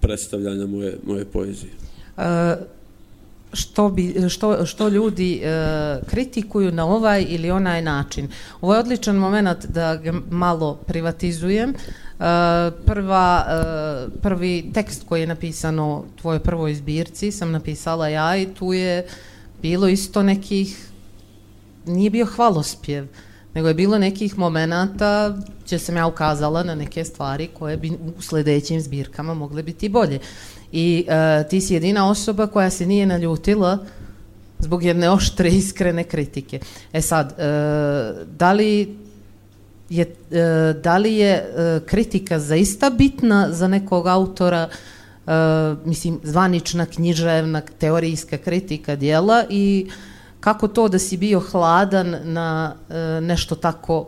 [0.00, 1.72] predstavljanja moje, moje poezije.
[3.54, 8.28] Što, bi, što, što ljudi e, kritikuju na ovaj ili onaj način.
[8.60, 11.70] Ovo je odličan moment da ga malo privatizujem.
[11.70, 11.74] E,
[12.86, 18.46] prva, e, prvi tekst koji je napisano u tvojoj prvoj zbirci sam napisala ja i
[18.54, 19.06] tu je
[19.62, 20.88] bilo isto nekih
[21.86, 23.06] nije bio hvalospjev,
[23.54, 28.22] nego je bilo nekih momenata gdje sam ja ukazala na neke stvari koje bi u
[28.22, 30.18] sledećim zbirkama mogle biti bolje.
[30.76, 33.78] I e, ti si jedina osoba koja se nije naljutila
[34.58, 36.60] zbog jedne oštre, iskrene kritike.
[36.92, 37.44] E sad, e,
[38.38, 38.96] da li
[39.90, 41.44] je, e, da li je
[41.86, 44.68] kritika zaista bitna za nekog autora,
[45.84, 49.90] mislim, zvanična, književna, teorijska kritika dijela i
[50.40, 52.74] kako to da si bio hladan na
[53.20, 54.06] nešto tako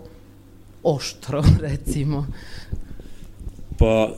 [0.83, 2.27] oštro, recimo?
[3.79, 4.09] Pa,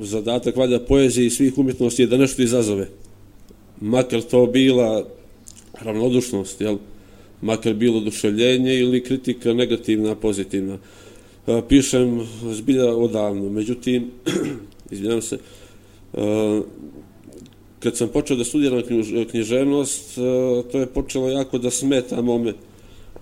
[0.00, 2.88] zadatak valjda poezije i svih umjetnosti je da nešto izazove.
[3.80, 5.06] Makar to bila
[5.80, 6.76] ravnodušnost, jel?
[7.40, 10.78] Makar bilo oduševljenje ili kritika negativna, pozitivna.
[11.46, 14.10] A, pišem zbilja odavno, međutim,
[14.90, 15.38] izvinjam se,
[16.12, 16.62] a,
[17.80, 22.54] kad sam počeo da studiram knjiž- književnost, a, to je počelo jako da smeta mome,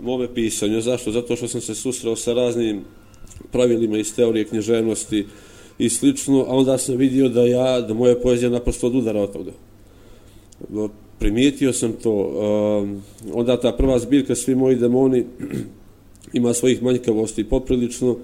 [0.01, 0.81] mome pisanju.
[0.81, 1.13] Zašto?
[1.13, 2.85] Zato što sam se susreo sa raznim
[3.53, 5.27] pravilima iz teorije književnosti
[5.79, 9.53] i slično, a onda sam vidio da ja, da moja poezija naprosto odudara od toga.
[11.19, 12.13] Primijetio sam to.
[12.13, 13.03] Um,
[13.33, 15.25] onda ta prva zbirka Svi moji demoni
[16.33, 18.17] ima svojih manjkavosti poprilično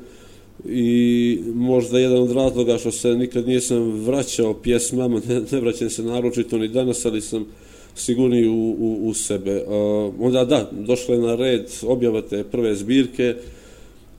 [0.69, 6.03] i možda jedan od razloga što se nikad nisam vraćao pjesmama, ne, ne vraćam se
[6.03, 7.47] naročito ni danas, ali sam
[7.95, 9.63] sigurniji u, u, u sebe.
[9.67, 13.35] Uh, onda da, došla je na red objava te prve zbirke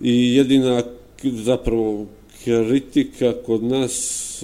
[0.02, 0.84] i jedina
[1.24, 2.06] zapravo
[2.44, 4.44] kritika kod nas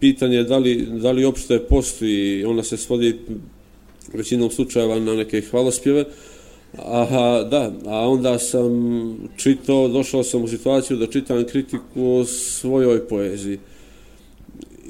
[0.00, 3.18] pitanje je da li, da li uopšte postoji, ona se svodi
[4.12, 6.04] većinom slučajeva na neke hvalospjeve,
[6.78, 8.72] Aha, da, a onda sam
[9.36, 13.58] čitao, došao sam u situaciju da čitam kritiku o svojoj poeziji.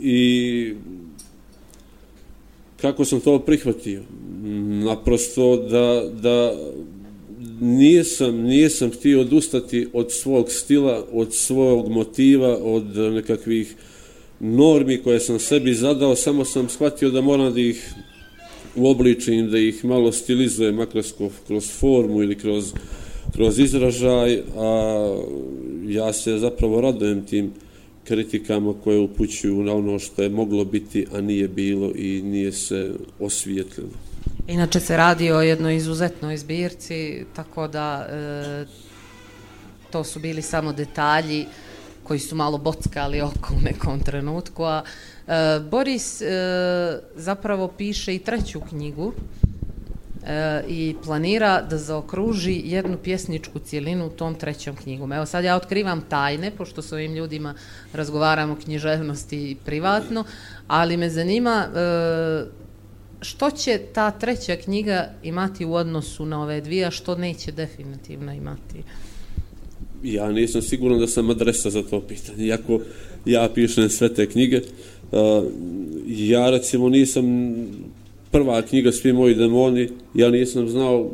[0.02, 0.72] I
[2.80, 4.02] kako sam to prihvatio?
[4.84, 6.56] Naprosto da, da,
[7.60, 13.74] nisam, nisam htio odustati od svog stila, od svog motiva, od nekakvih
[14.40, 17.94] normi koje sam sebi zadao, samo sam shvatio da moram da ih
[18.76, 21.02] uobličim, da ih malo stilizujem, makar
[21.46, 22.72] kroz, formu ili kroz,
[23.32, 25.18] kroz izražaj, a
[25.88, 27.50] ja se zapravo radujem tim
[28.04, 32.92] kritikama koje upućuju na ono što je moglo biti, a nije bilo i nije se
[33.20, 34.05] osvijetlilo.
[34.48, 38.66] Inače se radi o jednoj izuzetnoj zbirci, tako da e,
[39.90, 41.46] to su bili samo detalji
[42.02, 44.82] koji su malo bockali oko u nekom trenutku, a
[45.26, 46.26] e, Boris e,
[47.14, 49.12] zapravo piše i treću knjigu
[50.26, 55.12] e, i planira da zaokruži jednu pjesničku cijelinu u tom trećom knjigom.
[55.12, 57.54] Evo sad ja otkrivam tajne, pošto s ovim ljudima
[57.92, 60.24] razgovaramo o književnosti privatno,
[60.68, 62.65] ali me zanima e,
[63.20, 68.32] što će ta treća knjiga imati u odnosu na ove dvije, a što neće definitivno
[68.32, 68.82] imati?
[70.02, 72.80] Ja nisam siguran da sam adresa za to pitanje, iako
[73.24, 74.60] ja pišem sve te knjige.
[75.12, 75.44] Uh,
[76.06, 77.24] ja recimo nisam
[78.30, 81.10] prva knjiga Svi moji demoni, ja nisam znao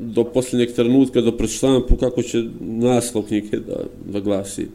[0.00, 4.66] do posljednjeg trenutka da preštampu kako će naslov knjige da, da glasi.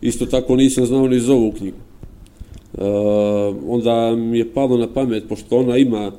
[0.00, 1.76] Isto tako nisam znao ni za ovu knjigu.
[2.74, 2.84] Uh,
[3.66, 6.12] onda mi je palo na pamet, pošto ona ima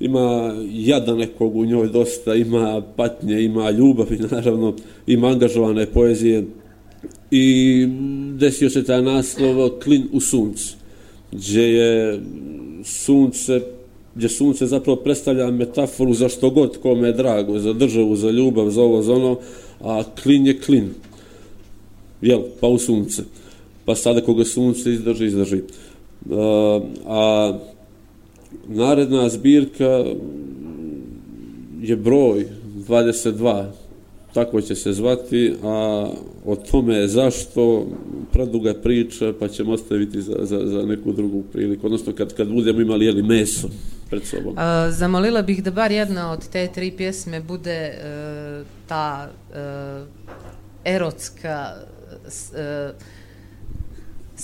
[0.00, 4.74] ima jada nekog u njoj dosta, ima patnje, ima ljubav i naravno
[5.06, 6.44] ima angažovane poezije
[7.30, 7.86] i
[8.38, 10.76] desio se taj naslov Klin u suncu,
[11.32, 12.20] gdje je
[12.84, 13.60] sunce
[14.14, 18.70] gdje sunce zapravo predstavlja metaforu za što god kome je drago, za državu, za ljubav,
[18.70, 19.38] za ovo, za ono,
[19.80, 20.90] a klin je klin.
[22.22, 23.22] Jel, pa u sunce.
[23.84, 25.62] Pa sada koga sunce izdrži, izdrži.
[26.30, 27.58] A, a
[28.68, 30.04] naredna zbirka
[31.80, 32.46] je broj
[32.88, 33.64] 22,
[34.34, 36.08] tako će se zvati, a
[36.44, 37.86] o tome zašto
[38.32, 42.80] preduga priča, pa ćemo ostaviti za, za, za neku drugu priliku, odnosno kad, kad budemo
[42.80, 43.68] imali jeli meso
[44.10, 44.54] pred sobom.
[44.56, 50.04] A, zamolila bih da bar jedna od te tri pjesme bude e, ta e,
[50.84, 51.72] erotska
[52.56, 52.92] e,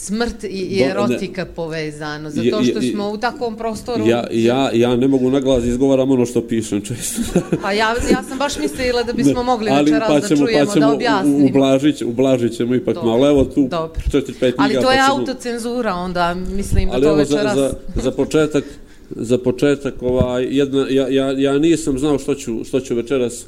[0.01, 4.06] smrt i, erotika povezano, zato što smo u takvom prostoru...
[4.06, 7.20] Ja, ja, ja ne mogu na glas izgovaram ono što pišem često.
[7.62, 10.66] Pa ja, ja sam baš mislila da bismo mogli ali večeras pa da ćemo, čujemo,
[10.66, 11.47] pa ćemo da objasnimo.
[11.47, 13.10] ublažit, ublažit ćemo ipak Dobro.
[13.10, 13.28] malo.
[13.28, 14.02] Evo tu Dobro.
[14.12, 14.81] četiri, pet Ali knjiga.
[14.82, 17.55] to je pa ćemo- autocenzura, onda mislim da Ali to evo za, večeras...
[17.56, 17.72] za,
[18.02, 18.64] za početak,
[19.10, 23.44] za početak ovaj, jedna, ja, ja, ja nisam znao što ću, što ću večeras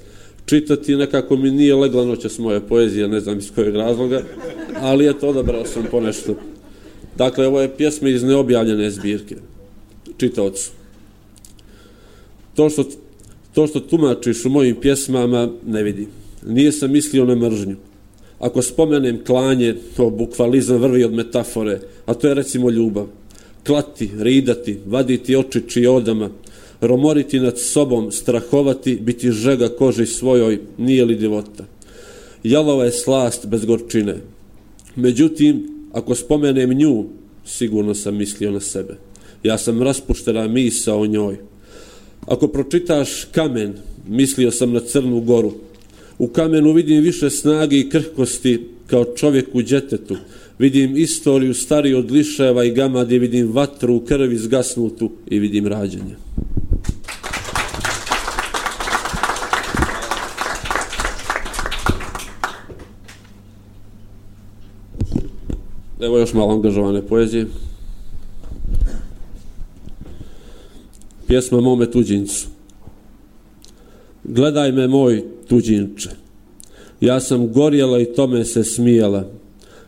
[0.46, 4.22] čitati, nekako mi nije legla noćas moje poezije, ne znam iz kojeg razloga,
[4.80, 6.34] ali eto, odabrao sam ponešto.
[7.16, 9.36] Dakle, ovo je pjesma iz neobjavljene zbirke,
[10.16, 10.70] čitaocu.
[12.54, 12.84] To što,
[13.54, 16.06] to što tumačiš u mojim pjesmama ne vidim.
[16.46, 17.76] Nije sam mislio na mržnju.
[18.38, 23.06] Ako spomenem klanje, to bukvalizam vrvi od metafore, a to je recimo ljubav.
[23.66, 26.30] Klati, ridati, vaditi oči čiodama,
[26.82, 31.64] romoriti nad sobom, strahovati, biti žega koži svojoj, nije li divota.
[32.44, 34.16] Jalova je slast bez gorčine.
[34.96, 37.04] Međutim, ako spomenem nju,
[37.46, 38.96] sigurno sam mislio na sebe.
[39.42, 41.36] Ja sam raspuštena misa o njoj.
[42.26, 43.74] Ako pročitaš kamen,
[44.08, 45.52] mislio sam na Crnu goru.
[46.18, 50.16] U kamenu vidim više snage i krhkosti kao čovjek u djetetu.
[50.58, 56.16] Vidim istoriju stariju od liševa i gamadi, vidim vatru u krvi zgasnutu i vidim rađanje.
[66.02, 67.46] Evo još malo angažovane poezije.
[71.26, 72.46] Pjesma mome tuđincu.
[74.24, 76.10] Gledaj me moj tuđinče.
[77.00, 79.24] Ja sam gorjela i tome se smijela.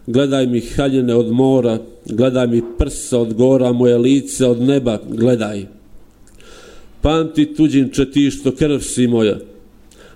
[0.06, 5.66] Gledaj mi haljene od mora, gledaj mi prsa od gora, moje lice od neba, gledaj.
[7.00, 9.38] Pamti tuđinče ti što krv si moja,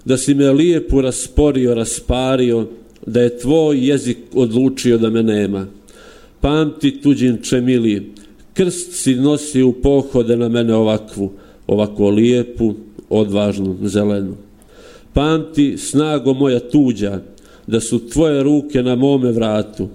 [0.04, 2.66] da si me lijepo rasporio, raspario,
[3.06, 5.77] da je tvoj jezik odlučio da me nema.
[6.40, 8.12] Pamti tuđinče mili,
[8.54, 11.32] krst si nosi u pohode na mene ovakvu,
[11.66, 12.74] ovako lijepu,
[13.08, 14.36] odvažnu, zelenu.
[15.12, 17.20] Pamti, snago moja tuđa,
[17.66, 19.88] da su tvoje ruke na mome vratu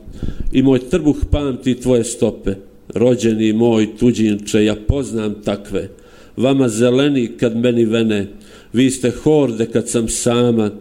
[0.52, 2.56] i moj trbuh pamti tvoje stope.
[2.94, 5.90] Rođeni moj tuđinče, ja poznam takve.
[6.38, 8.28] Vama zeleni kad meni vene,
[8.74, 10.72] vi ste horde kad sam sama,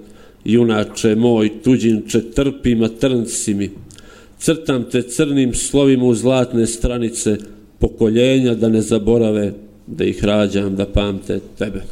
[0.45, 3.71] junače moj tuđinče, trpima trnci mi
[4.43, 7.39] crtam te crnim slovima u zlatne stranice
[7.78, 9.52] pokoljenja da ne zaborave
[9.86, 11.82] da ih rađam, da pamte tebe.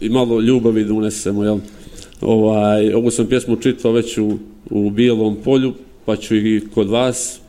[0.00, 1.58] I malo ljubavi da unesemo, jel?
[2.20, 4.38] Ovaj, ovu sam pjesmu čitao već u,
[4.70, 5.74] u Bijelom polju,
[6.04, 7.40] pa ću i kod vas.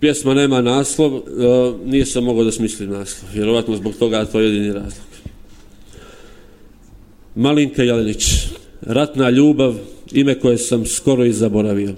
[0.00, 1.20] Pjesma nema naslov, e,
[1.84, 5.13] nisam mogao da smislim naslov, vjerovatno zbog toga to je jedini razlog.
[7.34, 8.24] Malinka Jelenić,
[8.80, 9.74] ratna ljubav,
[10.12, 11.94] ime koje sam skoro i zaboravio.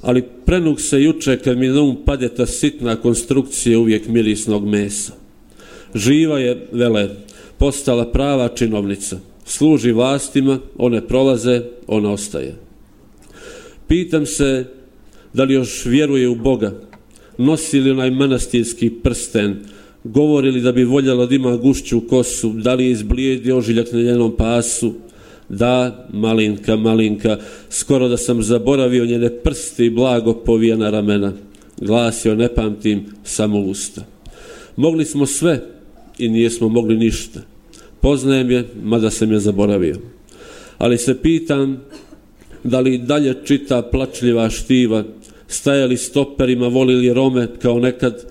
[0.00, 5.12] Ali prenuk se juče kad mi na um pade ta sitna konstrukcija uvijek mirisnog mesa.
[5.94, 7.08] Živa je, vele,
[7.58, 9.18] postala prava činovnica.
[9.44, 12.54] Služi vlastima, one prolaze, ona ostaje.
[13.88, 14.64] Pitam se
[15.34, 16.80] da li još vjeruje u Boga,
[17.38, 19.56] nosi li onaj manastirski prsten,
[20.04, 24.00] govori li da bi voljela da ima gušću kosu, da li je izblijedio ožiljak na
[24.00, 24.94] njenom pasu,
[25.48, 27.38] da, malinka, malinka,
[27.70, 31.32] skoro da sam zaboravio njene prste i blago povijena ramena.
[31.80, 34.04] Glasio, ne pamtim, samo usta.
[34.76, 35.62] Mogli smo sve
[36.18, 37.40] i nijesmo mogli ništa.
[38.00, 39.96] Poznajem je, mada sam je zaboravio.
[40.78, 41.80] Ali se pitam
[42.64, 45.04] da li dalje čita plačljiva štiva,
[45.48, 48.24] stajali stoperima, volili Rome kao nekad,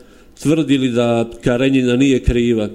[0.44, 2.70] tvrdili da Karenjina nije kriva.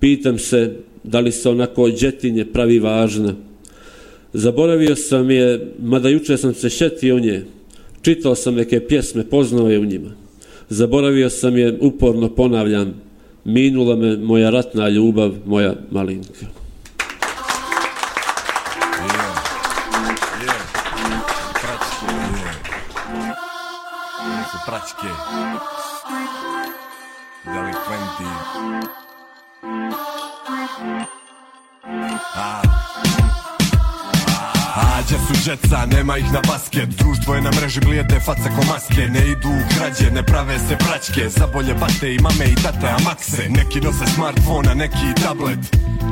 [0.00, 3.34] Pitam se da li se onako džetinje pravi važna.
[4.32, 7.44] Zaboravio sam je, mada juče sam se šetio nje.
[8.02, 10.10] Čitao sam neke pjesme, poznao je u njima.
[10.68, 12.94] Zaboravio sam je, uporno ponavljam,
[13.44, 16.46] minula me moja ratna ljubav, moja malinka.
[24.50, 25.69] su pračke delikventi
[32.34, 32.79] a
[35.10, 36.88] A, gdje su džeca, nema ih na basket.
[36.88, 39.08] Društvo je na mreži blijede face ko maske.
[39.08, 41.28] Ne idu u krađe, ne prave se praćke.
[41.28, 43.48] Za bolje bate i mame i tate, a makse.
[43.48, 45.58] Neki nose smartfona, neki i tablet.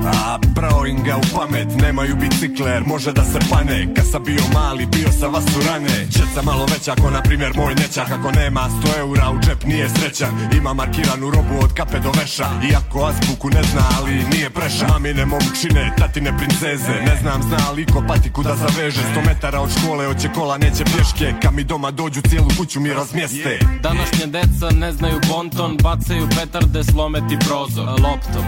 [0.04, 4.42] A brao im ga u pamet Nemaju bicikler, može da se pane Kad sam bio
[4.54, 6.06] mali, bio sam vas u rane.
[6.10, 9.88] Džeca malo veća, ako na primjer moj nećak Ako nema 100 eura u džep, nije
[9.88, 10.48] srećan.
[10.56, 12.48] Ima markiranu robu od kape do veša.
[12.70, 14.86] Iako azbuku ne zna, ali nije preša.
[14.88, 18.56] Mamine momčine, tatine princeze Ne znam, zna li ko patiku da
[18.90, 22.80] zaveže 100 metara od škole, hoće kola, neće pješke Kad mi doma dođu, cijelu kuću
[22.80, 23.58] mi razmjeste.
[23.82, 28.44] Današnje deca ne znaju bonton Bacaju petarde, slome ti prozor Loptom.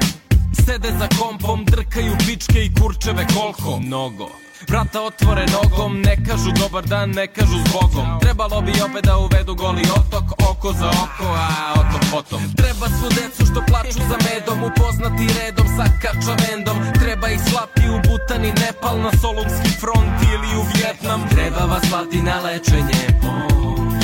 [0.66, 3.80] Sede za kompom, drkaju pičke i kurčeve koliko?
[3.80, 8.20] Mnogo Vrata otvore nogom, ne kažu dobar dan, ne kažu zbogom.
[8.20, 12.40] Trebalo bi opet da uvedu goli otok, oko za oko, a otok potom.
[12.56, 17.96] Treba svu decu što plaču za medom, upoznati redom sa kačavendom Treba ih slati u
[18.06, 21.28] Butan i Nepal, na Solunski front ili u Vjetnam.
[21.28, 23.00] Treba vas slati na lečenje,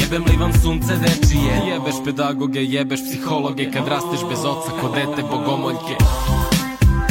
[0.00, 1.54] Jebem li vam sunce dečije?
[1.68, 5.94] Jebeš pedagoge, jebeš psihologe Kad rasteš bez oca ko dete bogomoljke.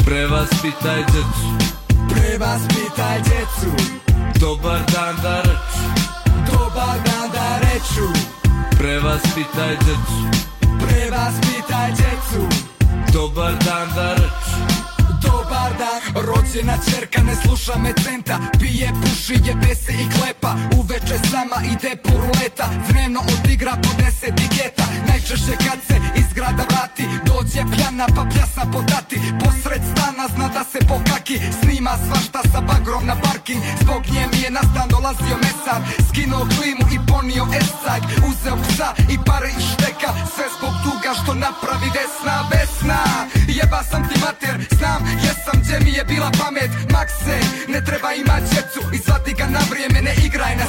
[0.04, 1.75] Prevaspitaj djecu
[2.16, 3.70] Prevaspitaj djecu.
[4.40, 5.72] Dobar dan da reč
[6.52, 8.08] Dobar dan da reču
[8.78, 10.20] Prevaspitaj djecu.
[10.86, 12.42] Prevaspitaj djecu.
[13.12, 14.46] Dobar dan da reč
[15.22, 18.38] Dobar dan, rođena čerka ne sluša me centa.
[18.60, 20.54] Pije, puši, jebe se i klepa.
[20.78, 26.64] Uveče sama ide po ruleta Dnevno odigra po deset digeta Najčešće kad se iz grada
[26.70, 30.78] vrati Dođe pjana pa pljasna po dati Posred stana zna da se
[31.26, 33.62] pokaki Snima svašta sa bagrom na parking.
[33.80, 35.80] Zbog nje mi je na stan dolazio mesar.
[36.08, 40.10] Skinuo klimu i ponio escag Uzeo psa i pare iz šteka.
[40.34, 43.02] Sve zbog tuga što napravi desna Vesna,
[43.58, 46.70] jeba sam ti mater Znam, jesam gdje mi je bila pamet.
[46.92, 47.36] Makse,
[47.72, 50.66] ne treba imat djecu I zvati ga na vrijeme, ne igraj na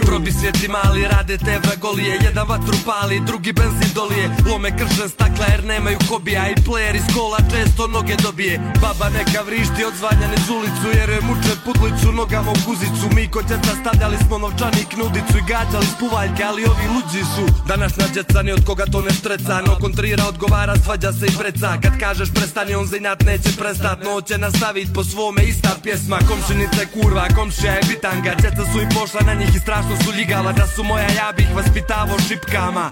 [0.00, 4.30] Probi svijeti mali, rade te vragolije Jedan vatru pali, drugi benzin dolije.
[4.50, 8.60] Lome kršen stakla jer nemaju hobija I player iz kola često noge dobije.
[8.82, 13.06] Baba neka vrišti od zvanja niz ulicu Jer je muče pudlicu nogama u guzicu.
[13.14, 17.96] Mi kod djeca stavljali smo novčanik nudicu I gađali spuvaljke, ali ovi luđi su Danas
[17.96, 19.60] na djeca ni od koga to ne štreca.
[19.66, 21.70] No kontrira, odgovara, svađa se i preca.
[21.82, 23.98] Kad kažeš prestani, on za inat neće prestat.
[24.04, 26.18] No će nastavit po svome ista pjesma.
[26.28, 28.34] Komšinice kurva, komšija je bitanga.
[28.42, 31.46] Djeca su i pošla na njih i strašno su ljigala Da su moja, ja bih
[31.56, 32.90] vaspitavao šipkama.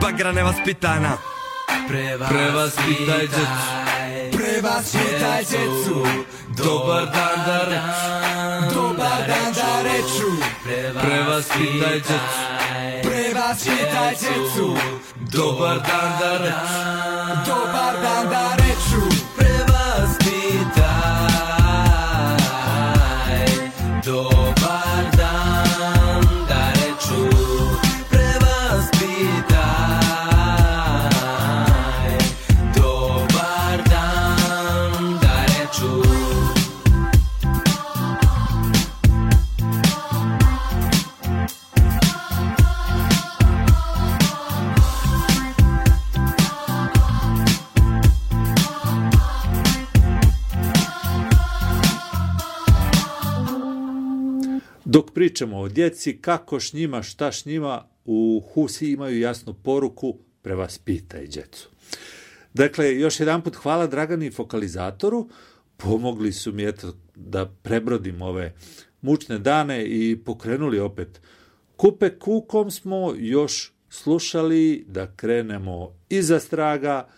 [0.00, 1.16] Bagra nevaspitana
[2.28, 3.92] Prevaspitaj djecu
[4.36, 6.06] Prevaspitaj djecu.
[6.48, 10.30] Dobar dan da reč Dobar dan da reču.
[11.02, 12.14] Prevaspitaj djecu.
[13.02, 14.76] Prevaspitaj djecu.
[15.20, 18.61] Dobar dan da reč Dobar dan da reču
[54.92, 60.18] dok pričamo o djeci, kako š njima, šta š njima, u Husi imaju jasnu poruku,
[60.42, 61.68] prevaspitaj djecu.
[62.54, 65.28] Dakle, još jedan put hvala Dragani fokalizatoru,
[65.76, 68.54] pomogli su mi eto, da prebrodim ove
[69.02, 71.20] mučne dane i pokrenuli opet.
[71.76, 77.08] Kupe kukom smo još slušali da krenemo iza straga,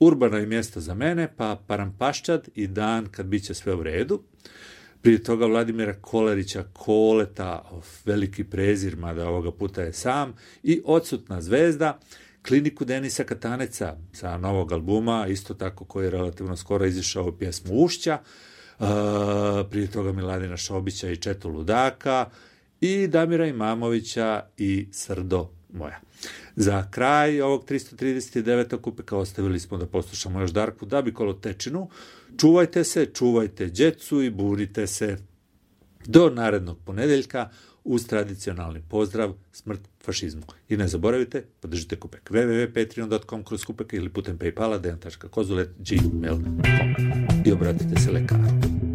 [0.00, 4.22] Urbano je mjesto za mene, pa Parampaščad i dan kad bit će sve u redu.
[5.02, 7.70] Prije toga Vladimira Kolerića, Koleta,
[8.04, 11.98] veliki prezir, mada ovoga puta je sam, i odsutna zvezda,
[12.48, 18.18] kliniku Denisa Kataneca sa novog albuma, isto tako koji je relativno skoro izišao pjesmu Ušća,
[18.78, 18.86] uh,
[19.70, 22.26] prije toga Miladina Šobića i Četu Ludaka,
[22.80, 26.00] i Damira Imamovića i Srdo moja.
[26.56, 28.80] Za kraj ovog 339.
[28.80, 31.88] kupeka ostavili smo da poslušamo još Darku da bi kolotečinu.
[32.40, 35.16] Čuvajte se, čuvajte djecu i bunite se
[36.06, 37.48] do narednog ponedeljka
[37.84, 40.42] uz tradicionalni pozdrav smrt fašizmu.
[40.68, 48.10] I ne zaboravite, podržite kupek www.patreon.com kroz kupek ili putem Paypala dejan.kozulet.gmail.com i obratite se
[48.10, 48.87] lekaru.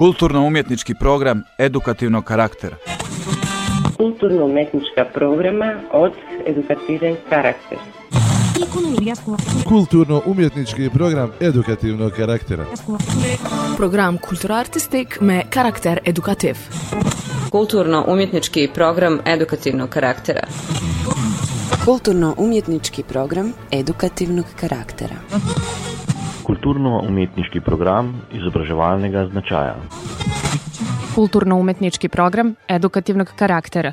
[0.00, 2.76] Kulturno-umjetnički program edukativnog karaktera.
[3.96, 6.12] Kulturno-umetnička programa od
[6.46, 7.78] edukativen karakter.
[9.68, 12.64] Kulturno-umjetnički program edukativnog karaktera.
[13.76, 16.56] Program kulturartistik me karakter edukativ.
[17.50, 20.46] Kulturno-umjetnički program edukativnog karaktera.
[21.84, 25.14] Kulturno-umjetnički program edukativnog karaktera.
[26.60, 29.78] Kulturno-umetniški program izobraževalnega značaja.
[31.14, 33.92] Kulturno-umetnički program edukativnog karaktera.